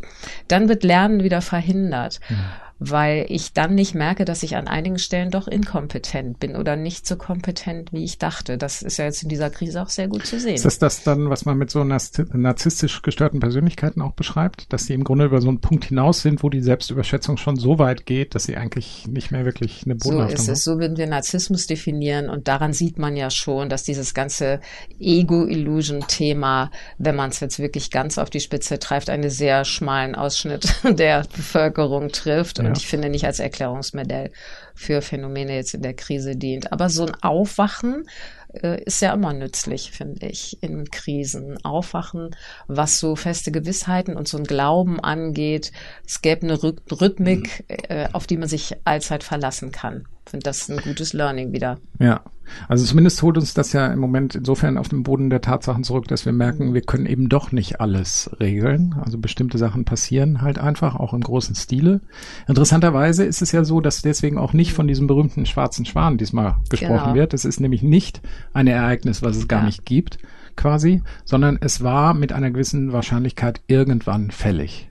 dann 0.49 0.69
wird 0.69 0.85
Lernen 0.85 1.23
wieder 1.23 1.43
verhindert. 1.43 2.21
Ja 2.31 2.37
weil 2.79 3.27
ich 3.29 3.55
dann 3.55 3.75
nicht 3.75 3.95
merke, 3.95 4.25
dass 4.25 4.43
ich 4.43 4.57
an 4.57 4.69
einigen 4.69 4.99
Stellen 4.99 5.31
doch 5.31 5.49
inkompetent 5.49 6.39
bin 6.39 6.57
oder 6.57 6.77
nicht 6.77 7.07
so 7.07 7.17
kompetent, 7.17 7.93
wie 7.93 8.05
ich 8.05 8.19
dachte. 8.19 8.59
Das 8.59 8.83
ist 8.83 8.99
ja 8.99 9.07
jetzt 9.07 9.23
in 9.23 9.31
dieser 9.31 9.49
Krise 9.49 9.81
auch 9.81 9.89
sehr 9.89 10.09
gut 10.09 10.27
zu 10.27 10.39
sehen. 10.39 10.55
Ist 10.55 10.67
das 10.67 10.79
das 10.79 11.03
dann, 11.03 11.31
was 11.31 11.47
man 11.47 11.57
mit 11.57 11.71
so 11.71 11.85
narzisstisch 11.85 13.01
gestörten 13.01 13.41
Persönlichkeiten 13.41 14.03
auch 14.03 14.13
beschreibt, 14.13 14.73
dass 14.73 14.85
sie 14.85 14.93
im 14.93 15.05
Grunde 15.05 15.25
über 15.25 15.41
so 15.41 15.49
einen 15.49 15.61
Punkt 15.61 15.87
hinaus 15.87 16.21
sind, 16.21 16.43
wo 16.43 16.51
die 16.51 16.61
Selbstüberschätzung 16.61 17.39
schon 17.39 17.57
so 17.57 17.79
weit 17.79 18.05
geht, 18.05 18.35
dass 18.35 18.45
sie 18.45 18.57
eigentlich 18.57 19.07
nicht 19.09 19.31
mehr 19.31 19.47
wirklich 19.47 19.85
eine 19.85 19.95
Bodenhaftung 19.95 20.37
So 20.37 20.43
ist 20.43 20.59
es, 20.59 20.65
so 20.65 20.79
würden 20.79 20.99
wir 20.99 21.07
Narzissmus 21.07 21.67
definieren 21.67 22.29
und 22.29 22.47
daran 22.47 22.75
sieht 22.75 22.99
man 22.99 23.17
ja 23.17 23.31
schon, 23.31 23.71
dass 23.71 23.85
dieses 23.85 24.13
ganze 24.13 24.61
Ego-Illusion-Thema, 25.01 26.71
wenn 26.99 27.17
man 27.17 27.31
es 27.31 27.41
jetzt 27.41 27.59
wirklich 27.59 27.91
ganz 27.91 28.19
auf 28.19 28.29
die 28.29 28.41
Spitze 28.41 28.79
treibt, 28.79 29.09
einen 29.09 29.31
sehr 29.31 29.65
schmalen 29.65 30.15
Ausschnitt 30.15 30.75
der 30.85 31.25
Bevölkerung 31.35 32.11
trifft 32.11 32.59
und 32.67 32.79
ich 32.79 32.87
finde 32.87 33.09
nicht 33.09 33.27
als 33.27 33.39
Erklärungsmodell 33.39 34.31
für 34.75 35.03
Phänomene 35.03 35.55
jetzt 35.55 35.75
in 35.75 35.83
der 35.83 35.95
Krise 35.95 36.37
dient. 36.37 36.73
Aber 36.73 36.89
so 36.91 37.07
ein 37.07 37.15
Aufwachen 37.23 38.09
äh, 38.53 38.83
ist 38.85 39.01
ja 39.03 39.13
immer 39.13 39.33
nützlich, 39.33 39.91
finde 39.91 40.27
ich, 40.27 40.63
in 40.63 40.91
Krisen. 40.91 41.65
Aufwachen, 41.65 42.35
was 42.67 42.99
so 42.99 43.17
feste 43.17 43.53
Gewissheiten 43.53 44.17
und 44.17 44.29
so 44.29 44.39
ein 44.39 44.45
Glauben 44.45 45.01
angeht. 45.01 45.73
Es 46.07 46.23
gäbe 46.23 46.43
eine 46.43 46.63
Rhythmik, 46.63 47.65
mhm. 47.69 47.77
äh, 47.89 48.09
auf 48.13 48.27
die 48.27 48.37
man 48.37 48.49
sich 48.49 48.77
allzeit 48.85 49.25
verlassen 49.25 49.73
kann 49.73 50.07
finde 50.29 50.45
das 50.45 50.69
ein 50.69 50.79
gutes 50.79 51.13
Learning 51.13 51.53
wieder. 51.53 51.79
Ja, 51.99 52.23
also 52.69 52.85
zumindest 52.85 53.23
holt 53.23 53.37
uns 53.37 53.55
das 53.55 53.73
ja 53.73 53.87
im 53.87 53.99
Moment 53.99 54.35
insofern 54.35 54.79
auf 54.79 54.89
den 54.89 55.03
Boden 55.03 55.31
der 55.31 55.41
Tatsachen 55.41 55.85
zurück, 55.85 56.09
dass 56.09 56.25
wir 56.25 56.33
merken, 56.33 56.75
wir 56.75 56.81
können 56.81 57.07
eben 57.07 57.29
doch 57.29 57.53
nicht 57.53 57.81
alles 57.81 58.31
regeln. 58.41 58.95
Also 59.03 59.19
bestimmte 59.19 59.59
Sachen 59.59 59.85
passieren 59.85 60.43
halt 60.43 60.59
einfach, 60.59 60.97
auch 60.97 61.13
im 61.13 61.21
großen 61.21 61.55
Stile. 61.55 62.01
Interessanterweise 62.49 63.25
ist 63.25 63.43
es 63.43 63.53
ja 63.53 63.65
so, 63.65 63.81
dass 63.81 64.03
deswegen 64.03 64.39
auch 64.39 64.53
nicht 64.53 64.73
von 64.73 64.87
diesem 64.87 65.07
berühmten 65.07 65.47
schwarzen 65.47 65.85
Schwan 65.85 66.19
diesmal 66.19 66.57
gesprochen 66.71 67.13
genau. 67.13 67.15
wird. 67.15 67.35
Es 67.35 67.45
ist 67.45 67.61
nämlich 67.61 67.83
nicht 67.83 68.21
ein 68.53 68.67
Ereignis, 68.67 69.23
was 69.23 69.37
es 69.37 69.49
gar 69.49 69.61
ja. 69.61 69.67
nicht 69.67 69.85
gibt, 69.85 70.19
quasi, 70.57 71.03
sondern 71.25 71.59
es 71.61 71.83
war 71.83 72.15
mit 72.15 72.33
einer 72.33 72.51
gewissen 72.51 72.93
Wahrscheinlichkeit 72.93 73.61
irgendwann 73.67 74.31
fällig. 74.31 74.89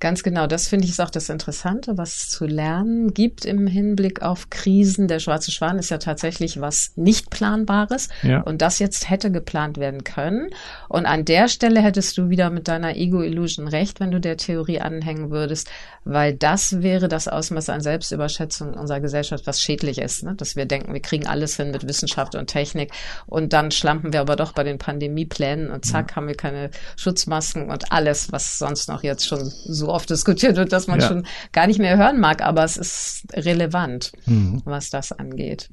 Ganz 0.00 0.22
genau, 0.22 0.46
das 0.46 0.66
finde 0.66 0.86
ich 0.86 0.92
ist 0.92 1.00
auch 1.00 1.10
das 1.10 1.28
Interessante, 1.28 1.98
was 1.98 2.16
es 2.16 2.28
zu 2.28 2.46
lernen 2.46 3.12
gibt 3.12 3.44
im 3.44 3.66
Hinblick 3.66 4.22
auf 4.22 4.48
Krisen. 4.48 5.08
Der 5.08 5.18
schwarze 5.18 5.50
Schwan 5.50 5.78
ist 5.78 5.90
ja 5.90 5.98
tatsächlich 5.98 6.58
was 6.58 6.92
nicht 6.96 7.28
planbares 7.28 8.08
ja. 8.22 8.40
und 8.40 8.62
das 8.62 8.78
jetzt 8.78 9.10
hätte 9.10 9.30
geplant 9.30 9.76
werden 9.76 10.02
können. 10.02 10.48
Und 10.88 11.04
an 11.04 11.26
der 11.26 11.48
Stelle 11.48 11.82
hättest 11.82 12.16
du 12.16 12.30
wieder 12.30 12.48
mit 12.48 12.66
deiner 12.66 12.96
Ego-Illusion 12.96 13.68
recht, 13.68 14.00
wenn 14.00 14.10
du 14.10 14.20
der 14.20 14.38
Theorie 14.38 14.80
anhängen 14.80 15.30
würdest, 15.30 15.70
weil 16.04 16.34
das 16.34 16.80
wäre 16.80 17.08
das 17.08 17.28
Ausmaß 17.28 17.68
an 17.68 17.82
Selbstüberschätzung 17.82 18.72
unserer 18.72 19.00
Gesellschaft, 19.00 19.46
was 19.46 19.60
schädlich 19.60 19.98
ist, 19.98 20.22
ne? 20.22 20.34
dass 20.34 20.56
wir 20.56 20.64
denken, 20.64 20.94
wir 20.94 21.02
kriegen 21.02 21.26
alles 21.26 21.56
hin 21.56 21.72
mit 21.72 21.86
Wissenschaft 21.86 22.34
und 22.36 22.46
Technik 22.46 22.90
und 23.26 23.52
dann 23.52 23.70
schlampen 23.70 24.14
wir 24.14 24.22
aber 24.22 24.36
doch 24.36 24.52
bei 24.52 24.64
den 24.64 24.78
Pandemieplänen 24.78 25.70
und 25.70 25.84
zack, 25.84 26.12
ja. 26.12 26.16
haben 26.16 26.26
wir 26.26 26.36
keine 26.36 26.70
Schutzmasken 26.96 27.68
und 27.68 27.92
alles, 27.92 28.32
was 28.32 28.58
sonst 28.58 28.88
noch 28.88 29.02
jetzt 29.02 29.26
schon 29.26 29.40
so 29.44 29.89
oft 29.92 30.10
diskutiert 30.10 30.56
wird, 30.56 30.72
dass 30.72 30.86
man 30.86 31.00
ja. 31.00 31.08
schon 31.08 31.26
gar 31.52 31.66
nicht 31.66 31.78
mehr 31.78 31.96
hören 31.96 32.20
mag, 32.20 32.42
aber 32.42 32.64
es 32.64 32.76
ist 32.76 33.26
relevant, 33.32 34.12
mhm. 34.26 34.62
was 34.64 34.90
das 34.90 35.12
angeht. 35.12 35.70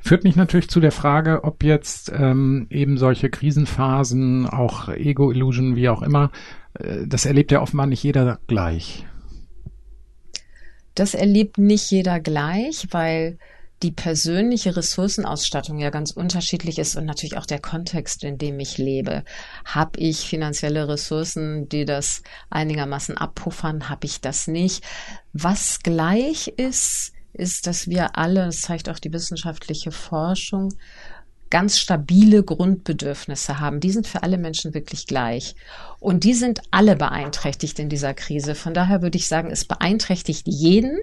Führt 0.00 0.24
mich 0.24 0.36
natürlich 0.36 0.68
zu 0.68 0.80
der 0.80 0.92
Frage, 0.92 1.42
ob 1.44 1.64
jetzt 1.64 2.12
ähm, 2.14 2.66
eben 2.70 2.96
solche 2.96 3.28
Krisenphasen, 3.30 4.46
auch 4.46 4.88
Ego-Illusion, 4.88 5.76
wie 5.76 5.88
auch 5.88 6.02
immer, 6.02 6.30
äh, 6.74 7.06
das 7.06 7.26
erlebt 7.26 7.50
ja 7.50 7.60
offenbar 7.60 7.86
nicht 7.86 8.02
jeder 8.02 8.38
gleich. 8.46 9.06
Das 10.94 11.14
erlebt 11.14 11.58
nicht 11.58 11.90
jeder 11.90 12.20
gleich, 12.20 12.88
weil 12.90 13.38
die 13.82 13.92
persönliche 13.92 14.76
Ressourcenausstattung 14.76 15.78
ja 15.78 15.90
ganz 15.90 16.10
unterschiedlich 16.10 16.78
ist 16.78 16.96
und 16.96 17.04
natürlich 17.04 17.36
auch 17.36 17.46
der 17.46 17.60
Kontext, 17.60 18.24
in 18.24 18.38
dem 18.38 18.58
ich 18.58 18.78
lebe. 18.78 19.24
Habe 19.64 20.00
ich 20.00 20.20
finanzielle 20.20 20.88
Ressourcen, 20.88 21.68
die 21.68 21.84
das 21.84 22.22
einigermaßen 22.50 23.16
abpuffern? 23.16 23.88
Habe 23.88 24.06
ich 24.06 24.20
das 24.20 24.48
nicht? 24.48 24.82
Was 25.32 25.80
gleich 25.80 26.48
ist, 26.56 27.12
ist, 27.32 27.66
dass 27.66 27.86
wir 27.86 28.16
alle, 28.18 28.46
das 28.46 28.60
zeigt 28.62 28.88
auch 28.88 28.98
die 28.98 29.12
wissenschaftliche 29.12 29.92
Forschung, 29.92 30.74
ganz 31.50 31.78
stabile 31.78 32.42
Grundbedürfnisse 32.42 33.58
haben. 33.60 33.80
Die 33.80 33.90
sind 33.90 34.06
für 34.06 34.22
alle 34.22 34.38
Menschen 34.38 34.74
wirklich 34.74 35.06
gleich. 35.06 35.54
Und 35.98 36.24
die 36.24 36.34
sind 36.34 36.60
alle 36.70 36.96
beeinträchtigt 36.96 37.78
in 37.78 37.88
dieser 37.88 38.14
Krise. 38.14 38.54
Von 38.54 38.74
daher 38.74 39.02
würde 39.02 39.16
ich 39.16 39.28
sagen, 39.28 39.50
es 39.50 39.64
beeinträchtigt 39.64 40.46
jeden. 40.46 40.98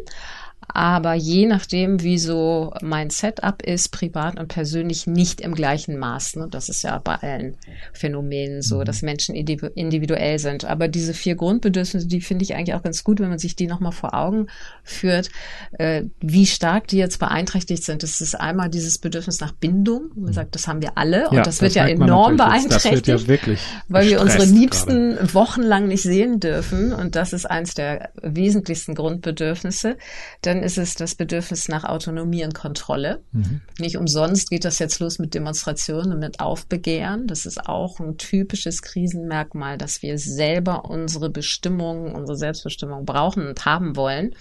Aber 0.67 1.13
je 1.13 1.45
nachdem, 1.45 2.01
wie 2.01 2.17
so 2.17 2.73
mein 2.81 3.09
Setup 3.09 3.61
ist, 3.61 3.89
privat 3.89 4.39
und 4.39 4.47
persönlich, 4.47 5.07
nicht 5.07 5.41
im 5.41 5.55
gleichen 5.55 5.97
Maß. 5.97 6.35
Ne? 6.37 6.47
Das 6.49 6.69
ist 6.69 6.83
ja 6.83 6.97
bei 6.99 7.15
allen 7.15 7.57
Phänomenen 7.93 8.61
so, 8.61 8.83
dass 8.83 9.01
mhm. 9.01 9.07
Menschen 9.07 9.35
individuell 9.35 10.39
sind. 10.39 10.65
Aber 10.65 10.87
diese 10.87 11.13
vier 11.13 11.35
Grundbedürfnisse, 11.35 12.07
die 12.07 12.21
finde 12.21 12.43
ich 12.43 12.55
eigentlich 12.55 12.75
auch 12.75 12.83
ganz 12.83 13.03
gut, 13.03 13.19
wenn 13.19 13.29
man 13.29 13.39
sich 13.39 13.55
die 13.55 13.67
nochmal 13.67 13.91
vor 13.91 14.13
Augen 14.13 14.47
führt, 14.83 15.29
äh, 15.73 16.03
wie 16.19 16.45
stark 16.45 16.87
die 16.87 16.97
jetzt 16.97 17.19
beeinträchtigt 17.19 17.83
sind. 17.83 18.03
Das 18.03 18.21
ist 18.21 18.35
einmal 18.35 18.69
dieses 18.69 18.97
Bedürfnis 18.97 19.39
nach 19.39 19.51
Bindung. 19.51 20.11
Man 20.15 20.25
mhm. 20.25 20.33
sagt, 20.33 20.55
das 20.55 20.67
haben 20.67 20.81
wir 20.81 20.97
alle. 20.97 21.29
Und 21.29 21.37
ja, 21.37 21.43
das, 21.43 21.57
das 21.57 21.61
wird 21.61 21.75
ja 21.75 21.87
enorm 21.87 22.37
beeinträchtigt. 22.37 23.07
Das 23.07 23.07
wird 23.07 23.21
ja 23.21 23.27
wirklich 23.27 23.59
weil 23.87 24.07
wir 24.09 24.21
unsere 24.21 24.45
Liebsten 24.45 25.15
gerade. 25.15 25.33
wochenlang 25.33 25.87
nicht 25.87 26.03
sehen 26.03 26.39
dürfen. 26.39 26.93
Und 26.93 27.15
das 27.15 27.33
ist 27.33 27.45
eins 27.45 27.73
der 27.73 28.09
wesentlichsten 28.21 28.95
Grundbedürfnisse. 28.95 29.97
Dann 30.41 30.54
dann 30.55 30.63
ist 30.63 30.77
es 30.77 30.95
das 30.95 31.15
Bedürfnis 31.15 31.67
nach 31.67 31.83
Autonomie 31.83 32.45
und 32.45 32.55
Kontrolle. 32.55 33.21
Mhm. 33.31 33.61
Nicht 33.77 33.97
umsonst 33.97 34.49
geht 34.49 34.63
das 34.63 34.79
jetzt 34.79 34.99
los 34.99 35.19
mit 35.19 35.33
Demonstrationen 35.33 36.13
und 36.13 36.19
mit 36.19 36.39
Aufbegehren. 36.39 37.27
Das 37.27 37.45
ist 37.45 37.67
auch 37.67 37.99
ein 37.99 38.17
typisches 38.17 38.81
Krisenmerkmal, 38.81 39.77
dass 39.77 40.01
wir 40.01 40.17
selber 40.17 40.85
unsere 40.85 41.29
Bestimmung, 41.29 42.15
unsere 42.15 42.37
Selbstbestimmung 42.37 43.05
brauchen 43.05 43.47
und 43.47 43.65
haben 43.65 43.97
wollen. 43.97 44.33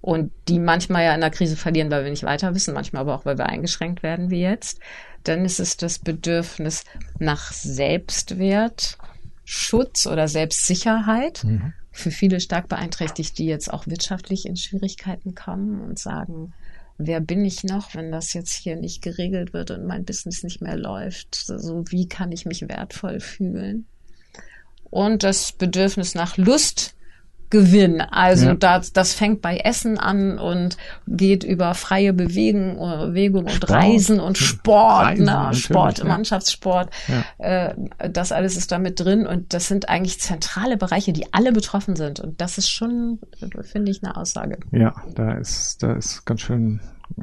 Und 0.00 0.32
die 0.48 0.58
manchmal 0.58 1.04
ja 1.04 1.14
in 1.14 1.20
der 1.20 1.30
Krise 1.30 1.56
verlieren, 1.56 1.90
weil 1.90 2.04
wir 2.04 2.10
nicht 2.10 2.24
weiter 2.24 2.54
wissen, 2.54 2.74
manchmal 2.74 3.02
aber 3.02 3.14
auch, 3.14 3.26
weil 3.26 3.38
wir 3.38 3.46
eingeschränkt 3.46 4.02
werden 4.02 4.30
wie 4.30 4.40
jetzt. 4.40 4.80
Dann 5.24 5.44
ist 5.44 5.60
es 5.60 5.76
das 5.76 5.98
Bedürfnis 5.98 6.84
nach 7.18 7.52
Selbstwert, 7.52 8.98
Schutz 9.44 10.06
oder 10.06 10.28
Selbstsicherheit. 10.28 11.44
Mhm 11.44 11.74
für 11.94 12.10
viele 12.10 12.40
stark 12.40 12.68
beeinträchtigt, 12.68 13.38
die 13.38 13.46
jetzt 13.46 13.72
auch 13.72 13.86
wirtschaftlich 13.86 14.46
in 14.46 14.56
Schwierigkeiten 14.56 15.36
kommen 15.36 15.80
und 15.80 15.98
sagen, 15.98 16.52
wer 16.98 17.20
bin 17.20 17.44
ich 17.44 17.62
noch, 17.62 17.94
wenn 17.94 18.10
das 18.10 18.32
jetzt 18.32 18.52
hier 18.52 18.74
nicht 18.74 19.00
geregelt 19.00 19.52
wird 19.52 19.70
und 19.70 19.86
mein 19.86 20.04
Business 20.04 20.42
nicht 20.42 20.60
mehr 20.60 20.76
läuft? 20.76 21.36
So, 21.36 21.84
wie 21.88 22.08
kann 22.08 22.32
ich 22.32 22.46
mich 22.46 22.68
wertvoll 22.68 23.20
fühlen? 23.20 23.86
Und 24.90 25.22
das 25.22 25.52
Bedürfnis 25.52 26.16
nach 26.16 26.36
Lust, 26.36 26.96
Gewinn. 27.54 28.00
Also 28.00 28.46
ja. 28.46 28.54
das, 28.54 28.92
das 28.92 29.14
fängt 29.14 29.40
bei 29.40 29.58
Essen 29.58 29.96
an 29.96 30.40
und 30.40 30.76
geht 31.06 31.44
über 31.44 31.74
freie 31.74 32.12
Bewegung, 32.12 32.78
Bewegung 32.78 33.44
und 33.44 33.70
Reisen 33.70 34.18
und 34.18 34.38
Sport, 34.38 35.06
Reisen, 35.06 35.24
ne? 35.24 35.50
Sport, 35.54 35.98
ja. 35.98 36.04
Mannschaftssport. 36.04 36.90
Ja. 37.06 37.68
Äh, 37.68 37.74
das 38.10 38.32
alles 38.32 38.56
ist 38.56 38.72
da 38.72 38.80
mit 38.80 38.98
drin 38.98 39.24
und 39.24 39.54
das 39.54 39.68
sind 39.68 39.88
eigentlich 39.88 40.18
zentrale 40.18 40.76
Bereiche, 40.76 41.12
die 41.12 41.32
alle 41.32 41.52
betroffen 41.52 41.94
sind. 41.94 42.18
Und 42.18 42.40
das 42.40 42.58
ist 42.58 42.70
schon, 42.70 43.20
finde 43.62 43.92
ich, 43.92 44.02
eine 44.02 44.16
Aussage. 44.16 44.58
Ja, 44.72 44.92
da 45.14 45.34
ist, 45.34 45.80
da 45.80 45.92
ist 45.92 46.24
ganz 46.24 46.40
schön 46.40 46.80
äh, 47.18 47.22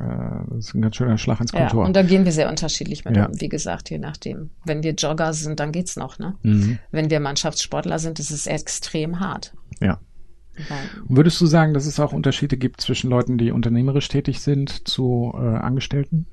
das 0.50 0.68
ist 0.68 0.76
ein 0.76 0.82
ganz 0.82 0.96
schöner 0.96 1.18
Schlag 1.18 1.42
ins 1.42 1.52
Kontor. 1.52 1.82
Ja, 1.82 1.88
und 1.88 1.94
da 1.94 2.04
gehen 2.04 2.24
wir 2.24 2.32
sehr 2.32 2.50
unterschiedlich 2.50 3.04
mit 3.04 3.18
ja. 3.18 3.26
um, 3.26 3.42
wie 3.42 3.50
gesagt, 3.50 3.90
je 3.90 3.98
nachdem. 3.98 4.52
Wenn 4.64 4.82
wir 4.82 4.94
Jogger 4.94 5.34
sind, 5.34 5.60
dann 5.60 5.74
geht's 5.74 5.98
noch, 5.98 6.20
ne? 6.20 6.36
Mhm. 6.44 6.80
Wenn 6.92 7.10
wir 7.10 7.20
Mannschaftssportler 7.20 8.00
sind, 8.00 8.20
ist 8.20 8.32
es 8.32 8.48
extrem 8.48 9.20
hart. 9.20 9.54
Ja. 9.82 10.00
Und 11.08 11.18
würdest 11.18 11.40
du 11.42 11.46
sagen, 11.46 11.74
dass 11.74 11.86
es 11.86 12.00
auch 12.00 12.14
Unterschiede 12.14 12.58
gibt 12.58 12.82
zwischen 12.82 13.10
Leuten, 13.10 13.38
die 13.38 13.52
unternehmerisch 13.52 14.08
tätig 14.08 14.42
sind, 14.42 14.88
zu 14.88 15.32
äh, 15.36 15.38
Angestellten? 15.38 16.28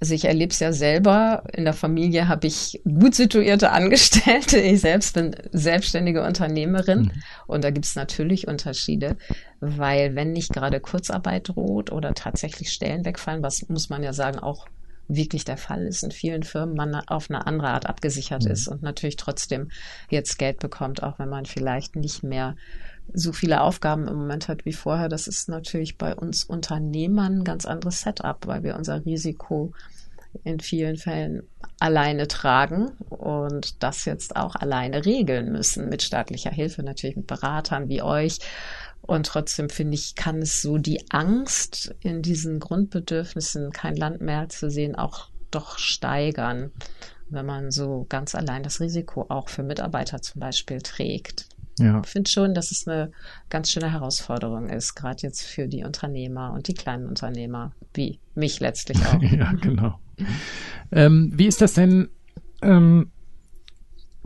Also 0.00 0.14
ich 0.14 0.26
erlebe 0.26 0.52
es 0.52 0.60
ja 0.60 0.72
selber. 0.72 1.42
In 1.52 1.64
der 1.64 1.72
Familie 1.72 2.28
habe 2.28 2.46
ich 2.46 2.80
gut 2.84 3.14
situierte 3.14 3.72
Angestellte. 3.72 4.58
Ich 4.68 4.80
selbst 4.80 5.14
bin 5.14 5.34
selbstständige 5.52 6.24
Unternehmerin. 6.24 7.00
Mhm. 7.00 7.22
Und 7.46 7.64
da 7.64 7.70
gibt 7.70 7.86
es 7.86 7.96
natürlich 7.96 8.46
Unterschiede, 8.46 9.16
weil 9.60 10.14
wenn 10.14 10.32
nicht 10.32 10.52
gerade 10.52 10.80
Kurzarbeit 10.80 11.48
droht 11.48 11.90
oder 11.90 12.14
tatsächlich 12.14 12.70
Stellen 12.70 13.04
wegfallen, 13.04 13.42
was 13.42 13.68
muss 13.68 13.88
man 13.88 14.02
ja 14.02 14.12
sagen, 14.12 14.38
auch 14.38 14.66
wirklich 15.08 15.44
der 15.44 15.56
Fall 15.56 15.86
ist 15.86 16.04
in 16.04 16.10
vielen 16.10 16.42
Firmen, 16.42 16.76
man 16.76 16.94
auf 16.94 17.30
eine 17.30 17.46
andere 17.46 17.68
Art 17.68 17.86
abgesichert 17.86 18.44
mhm. 18.44 18.50
ist 18.50 18.68
und 18.68 18.82
natürlich 18.82 19.16
trotzdem 19.16 19.70
jetzt 20.10 20.38
Geld 20.38 20.58
bekommt, 20.58 21.02
auch 21.02 21.18
wenn 21.18 21.28
man 21.28 21.46
vielleicht 21.46 21.96
nicht 21.96 22.22
mehr 22.22 22.56
so 23.14 23.32
viele 23.32 23.62
Aufgaben 23.62 24.06
im 24.06 24.16
Moment 24.16 24.48
hat 24.48 24.66
wie 24.66 24.74
vorher. 24.74 25.08
Das 25.08 25.26
ist 25.26 25.48
natürlich 25.48 25.96
bei 25.96 26.14
uns 26.14 26.44
Unternehmern 26.44 27.38
ein 27.38 27.44
ganz 27.44 27.64
anderes 27.64 28.02
Setup, 28.02 28.46
weil 28.46 28.62
wir 28.62 28.76
unser 28.76 29.04
Risiko 29.04 29.72
in 30.44 30.60
vielen 30.60 30.96
Fällen 30.96 31.42
alleine 31.80 32.28
tragen 32.28 32.90
und 33.08 33.82
das 33.82 34.04
jetzt 34.04 34.36
auch 34.36 34.56
alleine 34.56 35.06
regeln 35.06 35.52
müssen 35.52 35.88
mit 35.88 36.02
staatlicher 36.02 36.50
Hilfe, 36.50 36.82
natürlich 36.82 37.16
mit 37.16 37.26
Beratern 37.26 37.88
wie 37.88 38.02
euch 38.02 38.38
und 39.02 39.26
trotzdem 39.26 39.70
finde 39.70 39.94
ich, 39.94 40.14
kann 40.14 40.42
es 40.42 40.60
so 40.60 40.78
die 40.78 41.02
Angst 41.10 41.94
in 42.00 42.22
diesen 42.22 42.60
Grundbedürfnissen, 42.60 43.72
kein 43.72 43.96
Land 43.96 44.20
mehr 44.20 44.48
zu 44.48 44.70
sehen, 44.70 44.94
auch 44.94 45.30
doch 45.50 45.78
steigern, 45.78 46.72
wenn 47.30 47.46
man 47.46 47.70
so 47.70 48.06
ganz 48.08 48.34
allein 48.34 48.62
das 48.62 48.80
Risiko 48.80 49.26
auch 49.28 49.48
für 49.48 49.62
Mitarbeiter 49.62 50.20
zum 50.20 50.40
Beispiel 50.40 50.80
trägt. 50.80 51.48
Ja. 51.78 52.02
Ich 52.04 52.10
finde 52.10 52.30
schon, 52.30 52.54
dass 52.54 52.70
es 52.70 52.86
eine 52.86 53.12
ganz 53.50 53.70
schöne 53.70 53.92
Herausforderung 53.92 54.68
ist, 54.68 54.94
gerade 54.94 55.22
jetzt 55.22 55.42
für 55.42 55.68
die 55.68 55.84
Unternehmer 55.84 56.52
und 56.52 56.68
die 56.68 56.74
kleinen 56.74 57.06
Unternehmer, 57.06 57.72
wie 57.94 58.18
mich 58.34 58.60
letztlich 58.60 58.98
auch. 59.06 59.22
ja, 59.22 59.52
genau. 59.52 59.98
Ähm, 60.90 61.32
wie 61.34 61.46
ist 61.46 61.60
das 61.60 61.74
denn? 61.74 62.08
Ähm, 62.62 63.12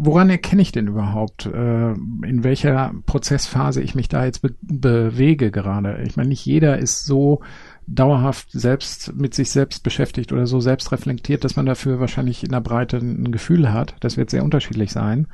woran 0.04 0.30
erkenne 0.30 0.62
ich 0.62 0.72
denn 0.72 0.88
überhaupt, 0.88 1.46
äh, 1.46 1.92
in 1.92 2.42
welcher 2.42 2.92
Prozessphase 3.06 3.80
ich 3.80 3.94
mich 3.94 4.08
da 4.08 4.24
jetzt 4.24 4.40
be 4.42 4.54
bewege 4.60 5.50
gerade? 5.50 6.02
Ich 6.04 6.16
meine, 6.16 6.30
nicht 6.30 6.44
jeder 6.44 6.78
ist 6.78 7.04
so 7.04 7.40
dauerhaft 7.86 8.50
selbst 8.50 9.14
mit 9.14 9.34
sich 9.34 9.50
selbst 9.50 9.82
beschäftigt 9.82 10.32
oder 10.32 10.46
so 10.46 10.60
selbst 10.60 10.90
reflektiert, 10.90 11.44
dass 11.44 11.56
man 11.56 11.66
dafür 11.66 12.00
wahrscheinlich 12.00 12.42
in 12.42 12.50
der 12.50 12.60
Breite 12.60 12.96
ein 12.96 13.30
Gefühl 13.30 13.72
hat. 13.72 13.94
Das 14.00 14.16
wird 14.16 14.30
sehr 14.30 14.44
unterschiedlich 14.44 14.90
sein. 14.90 15.28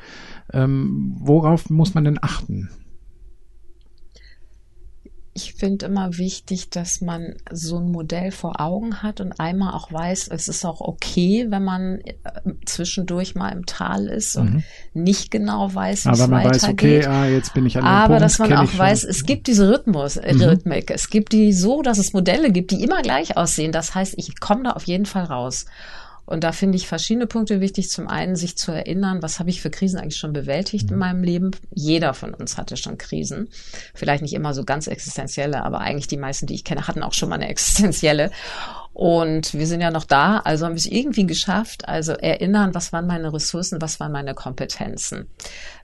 Ähm, 0.53 1.15
worauf 1.19 1.71
muss 1.71 1.95
man 1.95 2.05
denn 2.05 2.19
achten? 2.21 2.69
Ich 5.39 5.55
finde 5.55 5.87
immer 5.87 6.19
wichtig, 6.19 6.69
dass 6.71 7.01
man 7.01 7.37
so 7.53 7.79
ein 7.79 7.93
Modell 7.93 8.33
vor 8.33 8.61
Augen 8.61 9.05
hat 9.05 9.21
und 9.21 9.39
einmal 9.39 9.73
auch 9.73 9.93
weiß, 9.93 10.29
es 10.33 10.49
ist 10.49 10.65
auch 10.65 10.81
okay, 10.81 11.47
wenn 11.49 11.63
man 11.63 12.01
äh, 12.01 12.15
zwischendurch 12.67 13.37
mal 13.37 13.51
im 13.51 13.65
Tal 13.65 14.09
ist 14.09 14.37
und 14.37 14.55
mhm. 14.55 14.63
nicht 14.95 15.31
genau 15.31 15.73
weiß, 15.73 16.07
wie 16.07 16.11
es 16.11 16.19
weitergeht. 16.19 16.27
Aber 16.27 16.43
man 16.43 16.51
weiß, 16.51 16.65
okay, 16.65 17.07
ah, 17.07 17.27
jetzt 17.27 17.55
bin 17.55 17.67
ich 17.67 17.77
an 17.77 17.85
dem 17.85 17.89
Aber 17.89 18.07
Punkt, 18.09 18.23
dass 18.23 18.39
man 18.41 18.53
auch 18.55 18.77
weiß, 18.77 19.05
es 19.05 19.25
gibt 19.25 19.47
diese 19.47 19.71
Rhythmus, 19.71 20.17
äh, 20.17 20.35
mhm. 20.35 20.43
Rhythmik. 20.43 20.91
Es 20.91 21.09
gibt 21.09 21.33
die 21.33 21.53
so, 21.53 21.83
dass 21.83 21.99
es 21.99 22.13
Modelle 22.13 22.51
gibt, 22.51 22.73
die 22.73 22.83
immer 22.83 23.01
gleich 23.03 23.37
aussehen. 23.37 23.71
Das 23.71 23.95
heißt, 23.95 24.15
ich 24.17 24.41
komme 24.41 24.65
da 24.65 24.71
auf 24.73 24.89
jeden 24.89 25.07
Fall 25.07 25.25
raus. 25.25 25.67
Und 26.29 26.45
da 26.45 26.53
finde 26.53 26.77
ich 26.77 26.87
verschiedene 26.87 27.27
Punkte 27.27 27.63
wichtig. 27.63 27.89
Zum 27.89 28.07
einen, 28.07 28.37
sich 28.37 28.55
zu 28.59 28.71
erinnern, 28.71 29.23
was 29.23 29.39
habe 29.39 29.49
ich 29.49 29.63
für 29.63 29.71
Krisen 29.71 29.99
eigentlich 29.99 30.19
schon 30.19 30.35
bewältigt 30.35 30.89
mhm. 30.89 30.93
in 30.93 30.99
meinem 30.99 31.23
Leben? 31.23 31.53
Jeder 31.73 32.13
von 32.13 32.35
uns 32.35 32.59
hatte 32.59 32.77
schon 32.77 32.99
Krisen. 32.99 33.49
Vielleicht 33.95 34.21
nicht 34.21 34.35
immer 34.35 34.53
so 34.53 34.63
ganz 34.65 34.89
existenzielle, 34.89 35.65
aber 35.65 35.81
eigentlich 35.81 36.07
die 36.07 36.19
meisten, 36.19 36.47
die 36.47 36.55
ich 36.55 36.65
kenne, 36.65 36.87
hatten 36.87 37.03
auch 37.03 37.15
schon 37.15 37.31
mal 37.31 37.37
eine 37.37 37.49
existenzielle. 37.49 38.31
Und 38.93 39.55
wir 39.55 39.67
sind 39.67 39.81
ja 39.81 39.91
noch 39.91 40.05
da, 40.05 40.41
also 40.41 40.67
haben 40.67 40.73
wir 40.73 40.81
es 40.81 40.87
irgendwie 40.87 41.25
geschafft. 41.25 41.89
Also 41.89 42.13
erinnern, 42.13 42.75
was 42.75 42.93
waren 42.93 43.07
meine 43.07 43.33
Ressourcen, 43.33 43.81
was 43.81 43.99
waren 43.99 44.13
meine 44.13 44.35
Kompetenzen. 44.35 45.29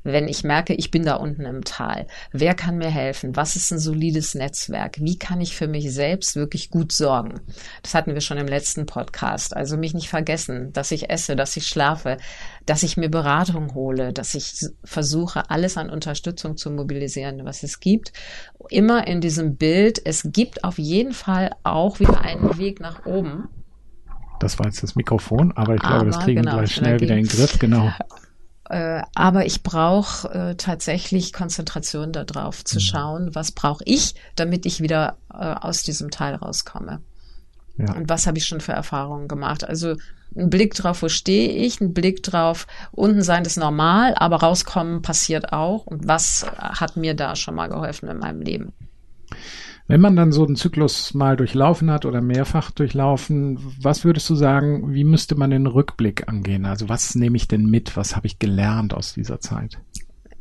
Wenn 0.05 0.29
ich 0.29 0.45
merke, 0.45 0.75
ich 0.75 0.91
bin 0.91 1.05
da 1.05 1.17
unten 1.17 1.47
im 1.47 1.65
Tal. 1.65 2.07
Wer 2.31 2.55
kann 2.55 2.79
mir 2.79 2.91
helfen? 2.91 3.35
Was 3.35 3.57
ist 3.57 3.73
ein 3.73 3.79
solides 3.79 4.35
Netzwerk? 4.35 4.99
Wie 5.01 5.19
kann 5.19 5.41
ich 5.41 5.57
für 5.57 5.67
mich 5.67 5.93
selbst 5.93 6.37
wirklich 6.37 6.71
gut 6.71 6.93
sorgen? 6.93 7.41
Das 7.83 7.95
hatten 7.95 8.15
wir 8.15 8.21
schon 8.21 8.39
im 8.39 8.47
letzten 8.47 8.87
Podcast. 8.87 9.57
Also 9.57 9.77
mich 9.77 9.95
nicht 9.95 10.09
vergessen, 10.09 10.73
dass 10.73 10.91
ich 10.91 11.11
esse, 11.11 11.37
dass 11.37 11.57
ich 11.57 11.67
schlafe, 11.67 12.19
dass 12.67 12.83
ich 12.83 12.97
mir 12.97 13.09
Beratung 13.09 13.75
hole, 13.75 14.13
dass 14.13 14.35
ich 14.35 14.67
versuche, 14.85 15.51
alles 15.51 15.77
an 15.77 15.91
Unterstützung 15.91 16.57
zu 16.57 16.71
mobilisieren, 16.71 17.45
was 17.45 17.63
es 17.63 17.81
gibt. 17.81 18.13
Immer 18.69 19.07
in 19.07 19.21
diesem 19.21 19.57
Bild, 19.57 20.01
es 20.05 20.29
gibt 20.33 20.65
auf 20.65 20.79
jeden 20.79 21.13
Fall 21.13 21.51
auch 21.63 21.99
wieder 21.99 22.21
einen 22.21 22.59
Weg 22.59 22.81
nach 22.81 23.07
oben. 23.07 23.49
Das 24.41 24.59
war 24.59 24.67
jetzt 24.67 24.83
das 24.83 24.95
Mikrofon, 24.97 25.53
aber 25.53 25.77
ich 25.77 25.81
glaube, 25.81 25.97
aber, 25.97 26.07
das 26.07 26.21
kriegen 26.21 26.43
genau, 26.43 26.57
wir 26.57 26.59
gleich 26.59 26.75
schnell 26.75 27.01
wieder 27.01 27.17
in 27.17 27.25
den 27.25 27.29
Griff, 27.29 27.59
genau. 27.59 27.91
Äh, 28.71 29.03
aber 29.15 29.45
ich 29.45 29.63
brauche 29.63 30.29
äh, 30.29 30.55
tatsächlich 30.57 31.33
Konzentration 31.33 32.13
darauf 32.13 32.65
zu 32.65 32.77
mhm. 32.77 32.81
schauen, 32.81 33.35
was 33.35 33.53
brauche 33.53 33.85
ich, 33.85 34.15
damit 34.37 34.65
ich 34.65 34.81
wieder 34.81 35.19
äh, 35.33 35.37
aus 35.37 35.83
diesem 35.83 36.11
Teil 36.11 36.35
rauskomme. 36.35 37.01
Ja. 37.77 37.93
Und 37.95 38.09
was 38.09 38.27
habe 38.27 38.39
ich 38.39 38.47
schon 38.47 38.61
für 38.61 38.73
Erfahrungen 38.73 39.29
gemacht? 39.29 39.65
Also 39.65 39.97
ein 40.37 40.51
Blick 40.51 40.75
drauf, 40.75 41.03
wo 41.03 41.09
stehe 41.09 41.51
ich, 41.51 41.81
ein 41.81 41.93
Blick 41.93 42.23
drauf, 42.23 42.67
unten 42.93 43.23
sein 43.23 43.45
ist 43.45 43.57
normal, 43.57 44.15
aber 44.17 44.37
rauskommen 44.37 45.03
passiert 45.03 45.53
auch. 45.53 45.87
Und 45.87 46.09
was 46.09 46.47
hat 46.59 46.97
mir 46.97 47.15
da 47.15 47.37
schon 47.37 47.55
mal 47.55 47.69
geholfen 47.69 48.09
in 48.09 48.19
meinem 48.19 48.41
Leben? 48.41 48.73
Wenn 49.87 50.01
man 50.01 50.17
dann 50.17 50.33
so 50.33 50.47
einen 50.47 50.57
Zyklus 50.57 51.13
mal 51.13 51.37
durchlaufen 51.37 51.91
hat 51.91 52.07
oder 52.07 52.23
mehrfach 52.23 52.71
durchlaufen, 52.71 53.59
was 53.81 54.05
würdest 54.05 54.31
du 54.31 54.35
sagen, 54.35 54.95
wie 54.95 55.05
müsste 55.05 55.35
man 55.35 55.51
den 55.51 55.67
Rückblick 55.67 56.27
angehen? 56.27 56.65
Also 56.65 56.89
was 56.89 57.15
nehme 57.15 57.37
ich 57.37 57.49
denn 57.49 57.67
mit? 57.67 57.95
Was 57.97 58.17
habe 58.17 58.27
ich 58.27 58.39
gelernt 58.39 58.95
aus 58.95 59.13
dieser 59.13 59.41
Zeit? 59.41 59.79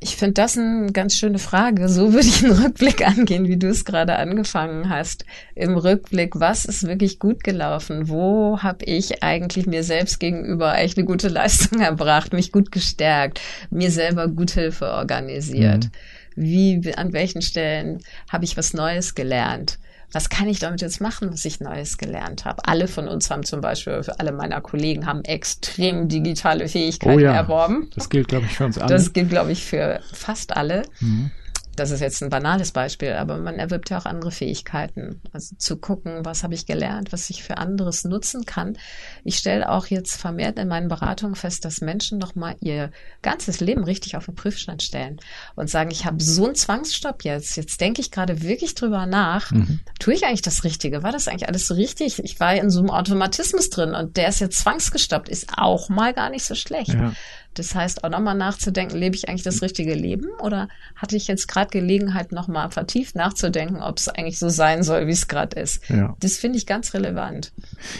Ich 0.03 0.17
finde 0.17 0.33
das 0.33 0.57
eine 0.57 0.91
ganz 0.91 1.15
schöne 1.15 1.39
Frage. 1.39 1.87
So 1.87 2.11
würde 2.13 2.27
ich 2.27 2.43
einen 2.43 2.61
Rückblick 2.61 3.07
angehen, 3.07 3.47
wie 3.47 3.55
du 3.55 3.67
es 3.67 3.85
gerade 3.85 4.17
angefangen 4.17 4.89
hast. 4.89 5.25
Im 5.55 5.77
Rückblick, 5.77 6.39
was 6.39 6.65
ist 6.65 6.85
wirklich 6.85 7.19
gut 7.19 7.41
gelaufen? 7.43 8.09
Wo 8.09 8.59
habe 8.61 8.83
ich 8.83 9.23
eigentlich 9.23 9.65
mir 9.65 9.83
selbst 9.83 10.19
gegenüber 10.19 10.77
echt 10.77 10.97
eine 10.97 11.05
gute 11.05 11.29
Leistung 11.29 11.79
erbracht, 11.81 12.33
mich 12.33 12.51
gut 12.51 12.71
gestärkt, 12.71 13.39
mir 13.69 13.91
selber 13.91 14.27
Guthilfe 14.27 14.91
organisiert? 14.91 15.85
Mhm. 15.85 15.91
Wie, 16.35 16.93
an 16.95 17.13
welchen 17.13 17.41
Stellen 17.41 17.99
habe 18.29 18.45
ich 18.45 18.57
was 18.57 18.73
Neues 18.73 19.15
gelernt? 19.15 19.79
was 20.13 20.29
kann 20.29 20.47
ich 20.47 20.59
damit 20.59 20.81
jetzt 20.81 21.01
machen, 21.01 21.33
was 21.33 21.43
ich 21.43 21.59
Neues 21.59 21.97
gelernt 21.97 22.45
habe? 22.45 22.63
Alle 22.65 22.87
von 22.87 23.07
uns 23.07 23.31
haben 23.31 23.43
zum 23.43 23.61
Beispiel, 23.61 23.99
alle 24.19 24.31
meiner 24.31 24.61
Kollegen 24.61 25.07
haben 25.07 25.23
extrem 25.23 26.07
digitale 26.07 26.67
Fähigkeiten 26.67 27.15
oh 27.15 27.19
ja, 27.19 27.33
erworben. 27.33 27.89
Das 27.95 28.09
gilt, 28.09 28.27
glaube 28.27 28.45
ich, 28.45 28.53
für 28.53 28.65
uns 28.65 28.77
alle. 28.77 28.93
Das 28.93 29.11
gilt, 29.11 29.29
glaube 29.29 29.51
ich, 29.51 29.65
für 29.65 30.01
fast 30.13 30.55
alle. 30.55 30.83
Mhm 30.99 31.31
das 31.75 31.91
ist 31.91 32.01
jetzt 32.01 32.21
ein 32.21 32.29
banales 32.29 32.71
Beispiel, 32.71 33.13
aber 33.13 33.37
man 33.37 33.55
erwirbt 33.55 33.89
ja 33.89 33.97
auch 33.97 34.05
andere 34.05 34.31
Fähigkeiten. 34.31 35.21
Also 35.31 35.55
zu 35.57 35.77
gucken, 35.77 36.23
was 36.23 36.43
habe 36.43 36.53
ich 36.53 36.65
gelernt, 36.65 37.11
was 37.11 37.29
ich 37.29 37.43
für 37.43 37.57
anderes 37.57 38.03
nutzen 38.03 38.45
kann. 38.45 38.77
Ich 39.23 39.37
stelle 39.37 39.69
auch 39.69 39.87
jetzt 39.87 40.15
vermehrt 40.15 40.59
in 40.59 40.67
meinen 40.67 40.87
Beratungen 40.87 41.35
fest, 41.35 41.65
dass 41.65 41.81
Menschen 41.81 42.19
noch 42.19 42.35
mal 42.35 42.55
ihr 42.59 42.91
ganzes 43.21 43.59
Leben 43.59 43.83
richtig 43.83 44.15
auf 44.15 44.25
den 44.25 44.35
Prüfstand 44.35 44.83
stellen 44.83 45.19
und 45.55 45.69
sagen, 45.69 45.91
ich 45.91 46.05
habe 46.05 46.21
so 46.21 46.45
einen 46.45 46.55
Zwangsstopp 46.55 47.23
jetzt. 47.23 47.55
Jetzt 47.57 47.81
denke 47.81 48.01
ich 48.01 48.11
gerade 48.11 48.41
wirklich 48.41 48.75
drüber 48.75 49.05
nach. 49.05 49.51
Mhm. 49.51 49.79
Tue 49.99 50.13
ich 50.13 50.25
eigentlich 50.25 50.41
das 50.41 50.63
Richtige? 50.63 51.03
War 51.03 51.11
das 51.11 51.27
eigentlich 51.27 51.47
alles 51.47 51.65
so 51.65 51.73
richtig? 51.73 52.23
Ich 52.23 52.39
war 52.39 52.53
in 52.53 52.69
so 52.69 52.79
einem 52.79 52.91
Automatismus 52.91 53.69
drin 53.69 53.93
und 53.95 54.17
der 54.17 54.27
ist 54.27 54.39
jetzt 54.39 54.59
zwangsgestoppt. 54.59 55.29
Ist 55.29 55.49
auch 55.57 55.89
mal 55.89 56.13
gar 56.13 56.29
nicht 56.29 56.45
so 56.45 56.55
schlecht. 56.55 56.93
Ja. 56.93 57.13
Das 57.53 57.75
heißt, 57.75 58.03
auch 58.03 58.09
nochmal 58.09 58.35
nachzudenken, 58.35 58.97
lebe 58.97 59.15
ich 59.15 59.29
eigentlich 59.29 59.43
das 59.43 59.61
richtige 59.61 59.93
Leben 59.93 60.27
oder 60.41 60.67
hatte 60.95 61.15
ich 61.15 61.27
jetzt 61.27 61.47
gerade 61.47 61.69
Gelegenheit, 61.69 62.31
nochmal 62.31 62.71
vertieft 62.71 63.15
nachzudenken, 63.15 63.81
ob 63.81 63.97
es 63.97 64.07
eigentlich 64.07 64.39
so 64.39 64.49
sein 64.49 64.83
soll, 64.83 65.07
wie 65.07 65.11
es 65.11 65.27
gerade 65.27 65.59
ist. 65.59 65.87
Ja. 65.89 66.15
Das 66.19 66.37
finde 66.37 66.57
ich 66.57 66.65
ganz 66.65 66.93
relevant. 66.93 67.53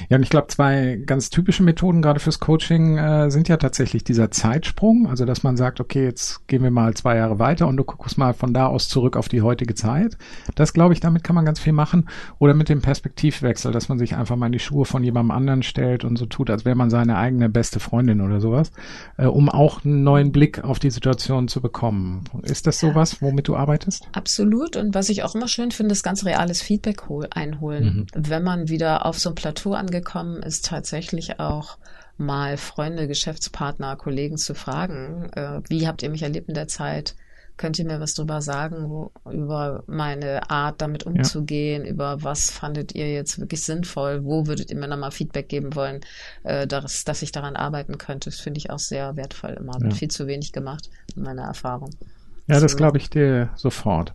Ja, 0.09 0.17
und 0.17 0.23
ich 0.23 0.29
glaube, 0.29 0.47
zwei 0.47 1.01
ganz 1.05 1.29
typische 1.29 1.63
Methoden 1.63 2.01
gerade 2.01 2.19
fürs 2.19 2.39
Coaching 2.39 2.97
äh, 2.97 3.29
sind 3.29 3.47
ja 3.47 3.57
tatsächlich 3.57 4.03
dieser 4.03 4.31
Zeitsprung, 4.31 5.07
also 5.07 5.25
dass 5.25 5.43
man 5.43 5.57
sagt, 5.57 5.79
okay, 5.79 6.03
jetzt 6.03 6.47
gehen 6.47 6.63
wir 6.63 6.71
mal 6.71 6.93
zwei 6.93 7.17
Jahre 7.17 7.39
weiter 7.39 7.67
und 7.67 7.77
du 7.77 7.83
guckst 7.83 8.17
mal 8.17 8.33
von 8.33 8.53
da 8.53 8.67
aus 8.67 8.89
zurück 8.89 9.17
auf 9.17 9.29
die 9.29 9.41
heutige 9.41 9.75
Zeit. 9.75 10.17
Das 10.55 10.73
glaube 10.73 10.93
ich, 10.93 10.99
damit 10.99 11.23
kann 11.23 11.35
man 11.35 11.45
ganz 11.45 11.59
viel 11.59 11.73
machen. 11.73 12.09
Oder 12.39 12.53
mit 12.53 12.69
dem 12.69 12.81
Perspektivwechsel, 12.81 13.71
dass 13.71 13.89
man 13.89 13.99
sich 13.99 14.15
einfach 14.15 14.35
mal 14.35 14.47
in 14.47 14.51
die 14.51 14.59
Schuhe 14.59 14.85
von 14.85 15.03
jemandem 15.03 15.31
anderen 15.31 15.63
stellt 15.63 16.03
und 16.03 16.17
so 16.17 16.25
tut, 16.25 16.49
als 16.49 16.65
wäre 16.65 16.75
man 16.75 16.89
seine 16.89 17.17
eigene 17.17 17.49
beste 17.49 17.79
Freundin 17.79 18.21
oder 18.21 18.39
sowas, 18.39 18.71
äh, 19.17 19.25
um 19.25 19.42
um 19.43 19.49
auch 19.49 19.83
einen 19.83 20.03
neuen 20.03 20.31
Blick 20.31 20.63
auf 20.63 20.79
die 20.79 20.89
Situation 20.89 21.49
zu 21.49 21.59
bekommen. 21.59 22.23
Ist 22.43 22.65
das 22.65 22.79
sowas, 22.79 23.21
womit 23.21 23.49
du 23.49 23.57
arbeitest? 23.57 24.07
Absolut. 24.13 24.77
Und 24.77 24.95
was 24.95 25.09
ich 25.09 25.23
auch 25.23 25.35
immer 25.35 25.49
schön 25.49 25.71
finde, 25.71 25.91
ist 25.91 26.01
ganz 26.01 26.23
reales 26.23 26.61
Feedback 26.61 27.03
einholen. 27.31 28.07
Mhm. 28.13 28.29
Wenn 28.29 28.43
man 28.43 28.69
wieder 28.69 29.05
auf 29.05 29.19
so 29.19 29.29
ein 29.29 29.35
Plateau 29.35 29.73
angekommen 29.73 30.41
ist, 30.41 30.65
tatsächlich 30.65 31.41
auch 31.41 31.77
mal 32.17 32.55
Freunde, 32.55 33.07
Geschäftspartner, 33.07 33.97
Kollegen 33.97 34.37
zu 34.37 34.55
fragen, 34.55 35.29
äh, 35.33 35.59
wie 35.67 35.87
habt 35.87 36.03
ihr 36.03 36.09
mich 36.09 36.23
erlebt 36.23 36.47
in 36.47 36.55
der 36.55 36.69
Zeit? 36.69 37.15
Könnt 37.63 37.79
ihr 37.79 37.85
mir 37.85 38.01
was 38.01 38.13
drüber 38.13 38.41
sagen, 38.41 38.89
wo, 38.89 39.13
über 39.31 39.85
meine 39.87 40.49
Art, 40.49 40.81
damit 40.81 41.05
umzugehen, 41.05 41.85
ja. 41.85 41.91
über 41.91 42.21
was 42.21 42.51
fandet 42.51 42.93
ihr 42.93 43.09
jetzt 43.09 43.39
wirklich 43.39 43.61
sinnvoll? 43.61 44.25
Wo 44.25 44.47
würdet 44.47 44.69
ihr 44.69 44.75
mir 44.75 44.89
nochmal 44.89 45.11
Feedback 45.11 45.47
geben 45.47 45.73
wollen, 45.73 46.01
äh, 46.43 46.67
dass, 46.67 47.05
dass 47.05 47.21
ich 47.21 47.31
daran 47.31 47.55
arbeiten 47.55 47.97
könnte? 47.97 48.29
Das 48.29 48.41
finde 48.41 48.57
ich 48.57 48.69
auch 48.69 48.79
sehr 48.79 49.15
wertvoll 49.15 49.51
immer. 49.51 49.75
Wird 49.75 49.93
ja. 49.93 49.97
viel 49.97 50.09
zu 50.09 50.27
wenig 50.27 50.51
gemacht, 50.51 50.89
in 51.15 51.23
meiner 51.23 51.43
Erfahrung. 51.43 51.91
Ja, 52.47 52.59
das 52.59 52.75
glaube 52.75 52.97
ich 52.97 53.09
dir 53.09 53.49
sofort. 53.55 54.13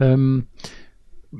Ähm, 0.00 0.48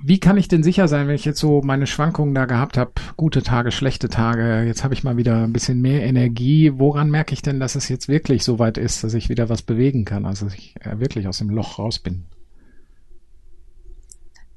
wie 0.02 0.18
kann 0.18 0.36
ich 0.36 0.48
denn 0.48 0.62
sicher 0.62 0.88
sein, 0.88 1.06
wenn 1.06 1.14
ich 1.14 1.24
jetzt 1.24 1.38
so 1.38 1.60
meine 1.62 1.86
Schwankungen 1.86 2.34
da 2.34 2.46
gehabt 2.46 2.76
habe, 2.78 2.92
gute 3.16 3.42
Tage, 3.42 3.70
schlechte 3.70 4.08
Tage, 4.08 4.62
jetzt 4.62 4.82
habe 4.82 4.94
ich 4.94 5.04
mal 5.04 5.16
wieder 5.16 5.44
ein 5.44 5.52
bisschen 5.52 5.80
mehr 5.80 6.02
Energie, 6.02 6.72
woran 6.74 7.10
merke 7.10 7.32
ich 7.32 7.42
denn, 7.42 7.60
dass 7.60 7.74
es 7.74 7.88
jetzt 7.88 8.08
wirklich 8.08 8.44
so 8.44 8.58
weit 8.58 8.78
ist, 8.78 9.04
dass 9.04 9.14
ich 9.14 9.28
wieder 9.28 9.48
was 9.48 9.62
bewegen 9.62 10.04
kann, 10.04 10.26
also 10.26 10.46
dass 10.46 10.54
ich 10.54 10.74
äh, 10.80 10.98
wirklich 10.98 11.28
aus 11.28 11.38
dem 11.38 11.50
Loch 11.50 11.78
raus 11.78 11.98
bin? 11.98 12.24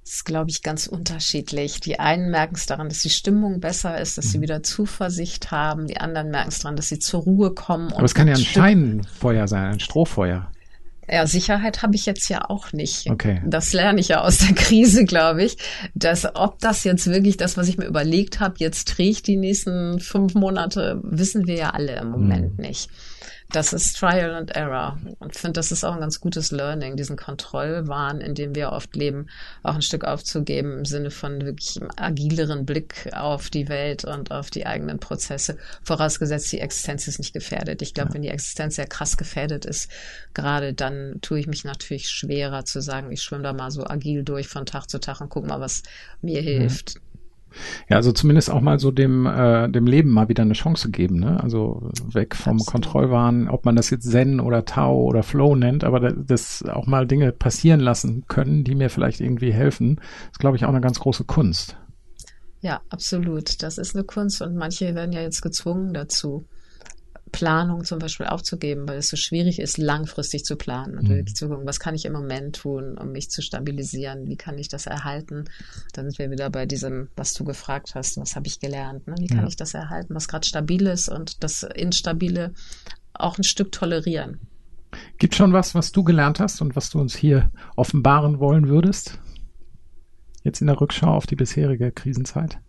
Das 0.04 0.16
ist, 0.16 0.26
glaube 0.26 0.50
ich, 0.50 0.64
ganz 0.64 0.88
unterschiedlich. 0.88 1.82
Die 1.82 2.00
einen 2.00 2.32
merken 2.32 2.56
es 2.56 2.66
daran, 2.66 2.88
dass 2.88 3.00
die 3.00 3.10
Stimmung 3.10 3.60
besser 3.60 4.00
ist, 4.00 4.18
dass 4.18 4.28
mhm. 4.28 4.30
sie 4.30 4.42
wieder 4.42 4.64
Zuversicht 4.64 5.52
haben. 5.52 5.86
Die 5.88 5.98
anderen 5.98 6.32
merken 6.32 6.48
es 6.48 6.60
daran, 6.60 6.78
dass 6.78 6.88
sie 6.88 7.00
zur 7.00 7.24
Ruhe 7.24 7.54
kommen. 7.54 7.92
Aber 7.92 8.06
es 8.06 8.16
kann 8.16 8.28
ja 8.28 8.36
ein 8.36 8.40
Scheinfeuer 8.40 9.50
sein, 9.50 9.74
ein 9.74 9.80
Strohfeuer. 9.82 10.50
Ja, 11.10 11.26
Sicherheit 11.26 11.84
habe 11.84 11.96
ich 11.96 12.06
jetzt 12.06 12.28
ja 12.30 12.50
auch 12.50 12.74
nicht. 12.74 13.10
Okay. 13.10 13.42
Das 13.46 13.74
lerne 13.74 14.00
ich 14.00 14.10
ja 14.10 14.22
aus 14.22 14.40
der 14.40 14.54
Krise, 14.56 15.06
glaube 15.06 15.44
ich. 15.44 15.58
Dass 15.96 16.36
ob 16.36 16.60
das 16.60 16.84
jetzt 16.84 17.08
wirklich 17.08 17.38
das, 17.38 17.58
was 17.58 17.68
ich 17.70 17.78
mir 17.78 17.86
überlegt 17.86 18.40
habe, 18.40 18.56
jetzt 18.58 18.88
trägt 18.90 19.28
die 19.28 19.38
nächsten 19.38 20.00
fünf 20.00 20.34
Monate, 20.34 21.00
wissen 21.04 21.48
wir 21.48 21.56
ja 21.56 21.70
alle 21.70 21.96
im 21.98 22.10
Moment 22.10 22.58
mhm. 22.58 22.66
nicht 22.66 22.90
das 23.50 23.72
ist 23.72 23.98
Trial 23.98 24.34
and 24.34 24.52
Error. 24.52 24.98
Und 25.20 25.36
ich 25.36 25.42
finde, 25.42 25.54
das 25.54 25.72
ist 25.72 25.86
auch 25.86 25.94
ein 25.94 26.02
ganz 26.02 26.20
gutes 26.20 26.52
Learning, 26.52 26.98
diesen 26.98 27.16
Kontrollwahn, 27.16 28.20
in 28.20 28.36
dem 28.36 28.56
wir 28.56 28.72
oft 28.72 28.96
leben, 28.96 29.28
auch 29.64 29.76
ein 29.76 29.82
Stück 29.82 30.04
aufzugeben 30.04 30.80
im 30.80 30.86
Sinne 30.86 31.12
von 31.12 31.42
wirklich 31.42 31.80
einem 31.80 31.90
agileren 31.96 32.66
Blick 32.66 33.10
auf 33.14 33.50
die 33.50 33.70
Welt 33.70 34.04
und 34.04 34.32
auf 34.32 34.50
die 34.50 34.66
eigenen 34.66 35.00
Prozesse, 35.00 35.58
vorausgesetzt 35.82 36.52
die 36.52 36.60
Existenz 36.60 37.08
ist 37.08 37.20
nicht 37.20 37.34
gefährdet. 37.34 37.82
Ich 37.82 37.94
glaube, 37.94 38.10
ja. 38.10 38.16
wenn 38.16 38.22
die 38.22 38.30
Existenz 38.30 38.76
sehr 38.76 38.88
krass 38.88 39.16
gefährdet 39.16 39.66
ist, 39.66 39.90
gerade 40.34 40.74
dann 40.74 41.20
tue 41.22 41.40
ich 41.40 41.48
mich 41.48 41.64
natürlich 41.64 42.10
schwerer 42.10 42.66
zu 42.66 42.82
sagen, 42.82 43.12
ich 43.12 43.22
schwimme 43.22 43.44
da 43.44 43.54
mal 43.54 43.72
so 43.72 43.86
agil 43.86 44.24
durch 44.24 44.48
von 44.50 44.66
Tag 44.66 44.90
zu 44.90 45.00
Tag 45.00 45.22
und 45.22 45.30
guck 45.30 45.48
mal, 45.48 45.62
was 45.62 45.84
mir 46.22 46.42
hilft. 46.42 46.96
Mhm. 46.96 47.07
Ja, 47.90 47.98
also 47.98 48.12
zumindest 48.12 48.50
auch 48.50 48.62
mal 48.62 48.80
so 48.80 48.92
dem, 48.92 49.26
äh, 49.26 49.70
dem 49.70 49.88
Leben 49.88 50.12
mal 50.12 50.30
wieder 50.30 50.44
eine 50.44 50.54
Chance 50.54 50.92
geben, 50.92 51.20
ne? 51.20 51.42
Also 51.42 51.90
weg 52.12 52.36
vom 52.36 52.58
Absolut. 52.58 52.72
Kontrollwahn, 52.72 53.50
ob 53.50 53.66
man 53.66 53.76
das 53.76 53.90
jetzt 53.90 54.10
Zen 54.10 54.40
oder 54.40 54.66
Tau 54.66 55.04
oder 55.04 55.24
Flow 55.24 55.56
nennt, 55.56 55.84
aber 55.84 56.12
das 56.12 56.64
auch 56.64 56.88
mal 56.88 57.08
Dinge 57.08 57.32
passieren 57.32 57.80
lassen 57.80 58.26
können, 58.28 58.64
die 58.64 58.76
mir 58.76 58.90
vielleicht 58.90 59.22
irgendwie 59.22 59.52
helfen, 59.52 60.00
ist, 60.32 60.40
glaube 60.40 60.58
ich, 60.58 60.66
auch 60.66 60.70
eine 60.70 60.82
ganz 60.82 61.00
große 61.00 61.24
Kunst. 61.24 61.78
Ja, 62.62 62.82
absolut. 62.90 63.62
Das 63.64 63.78
ist 63.78 63.96
eine 63.96 64.04
Kunst 64.04 64.42
und 64.42 64.56
manche 64.56 64.96
werden 64.96 65.14
ja 65.14 65.22
jetzt 65.22 65.42
gezwungen 65.42 65.94
dazu. 65.94 66.48
Planung 67.32 67.84
zum 67.84 68.00
Beispiel 68.00 68.26
aufzugeben, 68.26 68.88
weil 68.88 68.98
es 68.98 69.10
so 69.10 69.18
schwierig 69.18 69.60
ist, 69.60 69.78
langfristig 69.78 70.44
zu 70.44 70.56
planen 70.56 70.98
und 70.98 71.06
mhm. 71.06 71.16
wirklich 71.16 71.36
zu 71.36 71.50
gucken, 71.50 71.68
was 71.68 71.80
kann 71.80 71.96
ich 71.96 72.06
im 72.06 72.14
Moment 72.14 72.56
tun, 72.56 72.98
um 72.98 73.12
mich 73.12 73.30
zu 73.30 73.42
stabilisieren, 73.42 74.28
wie 74.28 74.38
kann 74.38 74.58
ich 74.58 74.70
das 74.70 74.86
erhalten. 74.86 75.46
Dann 75.94 76.06
sind 76.06 76.20
wir 76.20 76.32
wieder 76.32 76.50
bei 76.50 76.66
diesem, 76.66 77.10
was 77.16 77.34
du 77.34 77.44
gefragt 77.44 77.96
hast, 77.96 78.18
was 78.18 78.36
habe 78.36 78.48
ich 78.48 78.60
gelernt, 78.60 79.08
ne? 79.08 79.16
wie 79.20 79.28
kann 79.28 79.42
ja. 79.42 79.48
ich 79.48 79.56
das 79.56 79.74
erhalten, 79.74 80.16
was 80.16 80.28
gerade 80.28 80.48
stabil 80.48 80.88
ist 80.88 81.10
und 81.10 81.44
das 81.44 81.64
Instabile 81.64 82.54
auch 83.14 83.38
ein 83.38 83.44
Stück 83.44 83.72
tolerieren. 83.72 84.40
Gibt 85.18 85.36
schon 85.36 85.54
was, 85.54 85.76
was 85.76 85.92
du 85.92 86.04
gelernt 86.04 86.40
hast 86.40 86.62
und 86.62 86.76
was 86.76 86.90
du 86.90 87.00
uns 87.00 87.16
hier 87.16 87.52
offenbaren 87.76 88.40
wollen 88.40 88.70
würdest? 88.70 89.20
Jetzt 90.44 90.62
in 90.62 90.68
der 90.68 90.80
Rückschau 90.80 91.14
auf 91.14 91.28
die 91.28 91.36
bisherige 91.36 91.92
Krisenzeit? 91.92 92.60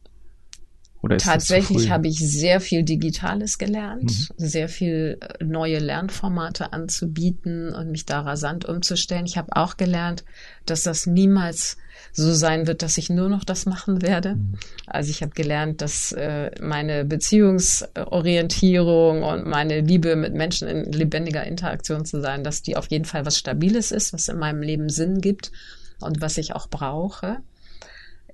Tatsächlich 1.18 1.90
habe 1.90 2.08
ich 2.08 2.18
sehr 2.18 2.60
viel 2.60 2.82
Digitales 2.82 3.58
gelernt, 3.58 4.10
mhm. 4.10 4.26
sehr 4.36 4.68
viel 4.68 5.18
äh, 5.20 5.44
neue 5.44 5.78
Lernformate 5.78 6.72
anzubieten 6.72 7.72
und 7.72 7.92
mich 7.92 8.04
da 8.04 8.22
rasant 8.22 8.64
umzustellen. 8.64 9.24
Ich 9.24 9.38
habe 9.38 9.54
auch 9.54 9.76
gelernt, 9.76 10.24
dass 10.66 10.82
das 10.82 11.06
niemals 11.06 11.76
so 12.12 12.34
sein 12.34 12.66
wird, 12.66 12.82
dass 12.82 12.98
ich 12.98 13.10
nur 13.10 13.28
noch 13.28 13.44
das 13.44 13.64
machen 13.64 14.02
werde. 14.02 14.34
Mhm. 14.34 14.54
Also 14.86 15.10
ich 15.10 15.22
habe 15.22 15.30
gelernt, 15.32 15.82
dass 15.82 16.10
äh, 16.12 16.50
meine 16.60 17.04
Beziehungsorientierung 17.04 19.22
und 19.22 19.46
meine 19.46 19.80
Liebe 19.80 20.16
mit 20.16 20.34
Menschen 20.34 20.66
in 20.66 20.90
lebendiger 20.92 21.44
Interaktion 21.44 22.04
zu 22.04 22.20
sein, 22.20 22.42
dass 22.42 22.62
die 22.62 22.76
auf 22.76 22.90
jeden 22.90 23.04
Fall 23.04 23.24
was 23.24 23.38
Stabiles 23.38 23.92
ist, 23.92 24.12
was 24.12 24.26
in 24.26 24.38
meinem 24.38 24.62
Leben 24.62 24.88
Sinn 24.88 25.20
gibt 25.20 25.52
und 26.00 26.20
was 26.20 26.38
ich 26.38 26.54
auch 26.54 26.68
brauche. 26.68 27.36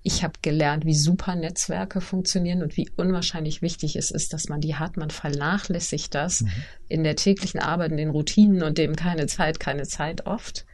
Ich 0.07 0.23
habe 0.23 0.35
gelernt, 0.43 0.85
wie 0.85 0.95
super 0.95 1.35
Netzwerke 1.35 2.03
funktionieren 2.03 2.63
und 2.63 2.77
wie 2.77 2.91
unwahrscheinlich 2.95 3.63
wichtig 3.63 3.97
es 3.97 4.11
ist, 4.11 4.35
dass 4.35 4.51
man 4.51 4.61
die 4.61 4.75
hat. 4.75 4.99
Man 4.99 5.09
vernachlässigt 5.09 6.15
das 6.15 6.43
mhm. 6.43 6.51
in 6.89 7.05
der 7.05 7.17
täglichen 7.17 7.59
Arbeit, 7.59 7.91
in 7.91 7.97
den 7.97 8.11
Routinen 8.11 8.63
und 8.63 8.77
dem 8.77 8.97
keine 8.97 9.27
Zeit, 9.27 9.59
keine 9.59 9.85
Zeit 9.85 10.27
oft. 10.27 10.67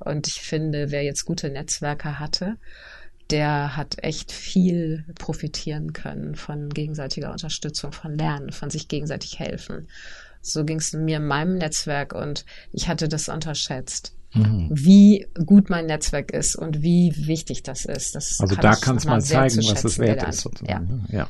Und 0.00 0.26
ich 0.26 0.40
finde, 0.40 0.90
wer 0.90 1.04
jetzt 1.04 1.24
gute 1.24 1.48
Netzwerke 1.48 2.18
hatte, 2.18 2.56
der 3.30 3.76
hat 3.76 4.02
echt 4.02 4.32
viel 4.32 5.04
profitieren 5.16 5.92
können 5.92 6.34
von 6.34 6.68
gegenseitiger 6.68 7.30
Unterstützung, 7.30 7.92
von 7.92 8.18
Lernen, 8.18 8.50
von 8.50 8.68
sich 8.68 8.88
gegenseitig 8.88 9.38
helfen. 9.38 9.86
So 10.40 10.64
ging 10.64 10.78
es 10.78 10.92
mir 10.92 11.18
in 11.18 11.26
meinem 11.26 11.56
Netzwerk 11.56 12.14
und 12.14 12.44
ich 12.72 12.88
hatte 12.88 13.08
das 13.08 13.28
unterschätzt 13.28 14.16
mhm. 14.34 14.68
wie 14.70 15.26
gut 15.46 15.70
mein 15.70 15.86
Netzwerk 15.86 16.32
ist 16.32 16.56
und 16.56 16.82
wie 16.82 17.14
wichtig 17.16 17.62
das 17.62 17.84
ist. 17.84 18.14
Das 18.14 18.40
also 18.40 18.54
kann 18.54 18.62
da 18.62 18.74
kannst 18.76 19.04
du 19.04 19.10
mal 19.10 19.20
zeigen, 19.20 19.58
was 19.58 19.84
es 19.84 19.98
wert 19.98 20.18
gelernt. 20.18 20.34
ist. 20.34 20.40
Sozusagen. 20.40 20.86
Ne? 20.86 21.04
Ja. 21.10 21.28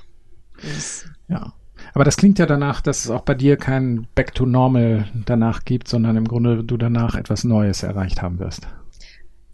Ja. 1.28 1.36
ja. 1.36 1.52
Aber 1.94 2.04
das 2.04 2.16
klingt 2.16 2.38
ja 2.38 2.46
danach, 2.46 2.80
dass 2.80 3.04
es 3.04 3.10
auch 3.10 3.22
bei 3.22 3.34
dir 3.34 3.56
kein 3.56 4.06
Back 4.14 4.34
to 4.34 4.46
Normal 4.46 5.06
danach 5.26 5.64
gibt, 5.64 5.88
sondern 5.88 6.16
im 6.16 6.28
Grunde 6.28 6.64
du 6.64 6.76
danach 6.76 7.16
etwas 7.16 7.44
Neues 7.44 7.82
erreicht 7.82 8.22
haben 8.22 8.38
wirst. 8.38 8.68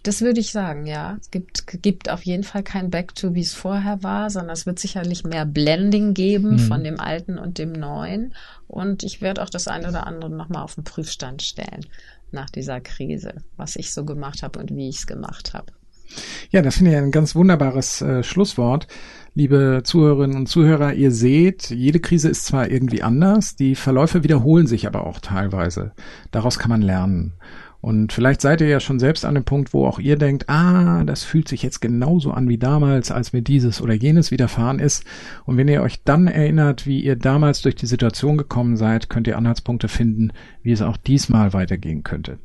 Das 0.04 0.20
würde 0.20 0.40
ich 0.40 0.52
sagen, 0.52 0.86
ja. 0.86 1.16
Es 1.20 1.30
gibt, 1.30 1.66
gibt 1.82 2.08
auf 2.08 2.22
jeden 2.22 2.44
Fall 2.44 2.62
kein 2.62 2.90
Back 2.90 3.14
to, 3.14 3.34
wie 3.34 3.40
es 3.40 3.54
vorher 3.54 4.02
war, 4.02 4.30
sondern 4.30 4.52
es 4.52 4.64
wird 4.64 4.78
sicherlich 4.78 5.24
mehr 5.24 5.44
Blending 5.44 6.14
geben 6.14 6.52
mhm. 6.52 6.58
von 6.60 6.84
dem 6.84 7.00
Alten 7.00 7.38
und 7.38 7.58
dem 7.58 7.72
Neuen. 7.72 8.34
Und 8.68 9.02
ich 9.02 9.20
werde 9.20 9.42
auch 9.42 9.50
das 9.50 9.66
eine 9.66 9.88
oder 9.88 10.06
andere 10.06 10.30
nochmal 10.30 10.62
auf 10.62 10.76
den 10.76 10.84
Prüfstand 10.84 11.42
stellen 11.42 11.84
nach 12.32 12.50
dieser 12.50 12.80
Krise, 12.80 13.34
was 13.56 13.76
ich 13.76 13.92
so 13.92 14.04
gemacht 14.04 14.42
habe 14.42 14.58
und 14.58 14.74
wie 14.74 14.88
ich 14.88 14.98
es 14.98 15.06
gemacht 15.06 15.54
habe. 15.54 15.72
Ja, 16.50 16.62
das 16.62 16.76
finde 16.76 16.92
ich 16.92 16.96
ein 16.96 17.10
ganz 17.10 17.34
wunderbares 17.34 18.00
äh, 18.00 18.22
Schlusswort. 18.22 18.86
Liebe 19.34 19.82
Zuhörerinnen 19.84 20.36
und 20.36 20.46
Zuhörer, 20.48 20.94
ihr 20.94 21.10
seht, 21.10 21.70
jede 21.70 22.00
Krise 22.00 22.28
ist 22.28 22.46
zwar 22.46 22.70
irgendwie 22.70 23.02
anders, 23.02 23.56
die 23.56 23.74
Verläufe 23.74 24.24
wiederholen 24.24 24.66
sich 24.66 24.86
aber 24.86 25.06
auch 25.06 25.20
teilweise. 25.20 25.92
Daraus 26.30 26.58
kann 26.58 26.70
man 26.70 26.82
lernen. 26.82 27.34
Und 27.80 28.12
vielleicht 28.12 28.40
seid 28.40 28.60
ihr 28.60 28.66
ja 28.66 28.80
schon 28.80 28.98
selbst 28.98 29.24
an 29.24 29.34
dem 29.34 29.44
Punkt, 29.44 29.72
wo 29.72 29.86
auch 29.86 30.00
ihr 30.00 30.16
denkt, 30.16 30.48
ah, 30.48 31.04
das 31.04 31.22
fühlt 31.22 31.46
sich 31.46 31.62
jetzt 31.62 31.80
genauso 31.80 32.32
an 32.32 32.48
wie 32.48 32.58
damals, 32.58 33.12
als 33.12 33.32
mir 33.32 33.42
dieses 33.42 33.80
oder 33.80 33.94
jenes 33.94 34.30
widerfahren 34.30 34.80
ist. 34.80 35.04
Und 35.44 35.56
wenn 35.56 35.68
ihr 35.68 35.82
euch 35.82 36.02
dann 36.02 36.26
erinnert, 36.26 36.86
wie 36.86 37.00
ihr 37.00 37.14
damals 37.14 37.62
durch 37.62 37.76
die 37.76 37.86
Situation 37.86 38.36
gekommen 38.36 38.76
seid, 38.76 39.08
könnt 39.08 39.28
ihr 39.28 39.38
Anhaltspunkte 39.38 39.86
finden, 39.86 40.32
wie 40.62 40.72
es 40.72 40.82
auch 40.82 40.96
diesmal 40.96 41.52
weitergehen 41.52 42.02
könnte. 42.02 42.38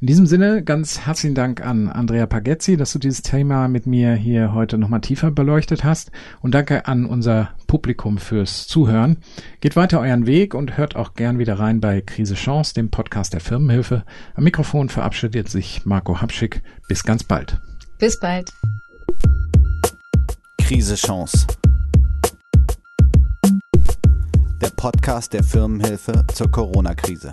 In 0.00 0.06
diesem 0.06 0.26
Sinne 0.26 0.62
ganz 0.62 1.06
herzlichen 1.06 1.34
Dank 1.34 1.64
an 1.64 1.88
Andrea 1.88 2.26
Pagezzi, 2.26 2.76
dass 2.76 2.92
du 2.92 2.98
dieses 2.98 3.22
Thema 3.22 3.68
mit 3.68 3.86
mir 3.86 4.14
hier 4.14 4.52
heute 4.52 4.78
nochmal 4.78 5.00
tiefer 5.00 5.30
beleuchtet 5.30 5.84
hast 5.84 6.10
und 6.40 6.54
danke 6.54 6.86
an 6.86 7.06
unser 7.06 7.50
Publikum 7.66 8.18
fürs 8.18 8.66
Zuhören. 8.66 9.18
Geht 9.60 9.76
weiter 9.76 10.00
euren 10.00 10.26
Weg 10.26 10.54
und 10.54 10.76
hört 10.76 10.96
auch 10.96 11.14
gern 11.14 11.38
wieder 11.38 11.58
rein 11.58 11.80
bei 11.80 12.00
Krise 12.00 12.34
Chance, 12.34 12.74
dem 12.74 12.90
Podcast 12.90 13.32
der 13.32 13.40
Firmenhilfe. 13.40 14.04
Am 14.34 14.44
Mikrofon 14.44 14.88
verabschiedet 14.88 15.48
sich 15.48 15.84
Marco 15.84 16.20
Hapschick. 16.20 16.62
Bis 16.88 17.04
ganz 17.04 17.24
bald. 17.24 17.60
Bis 17.98 18.18
bald. 18.18 18.52
Krise 20.58 20.96
Chance. 20.96 21.46
Der 24.60 24.70
Podcast 24.76 25.32
der 25.32 25.42
Firmenhilfe 25.42 26.24
zur 26.34 26.50
Corona-Krise. 26.50 27.30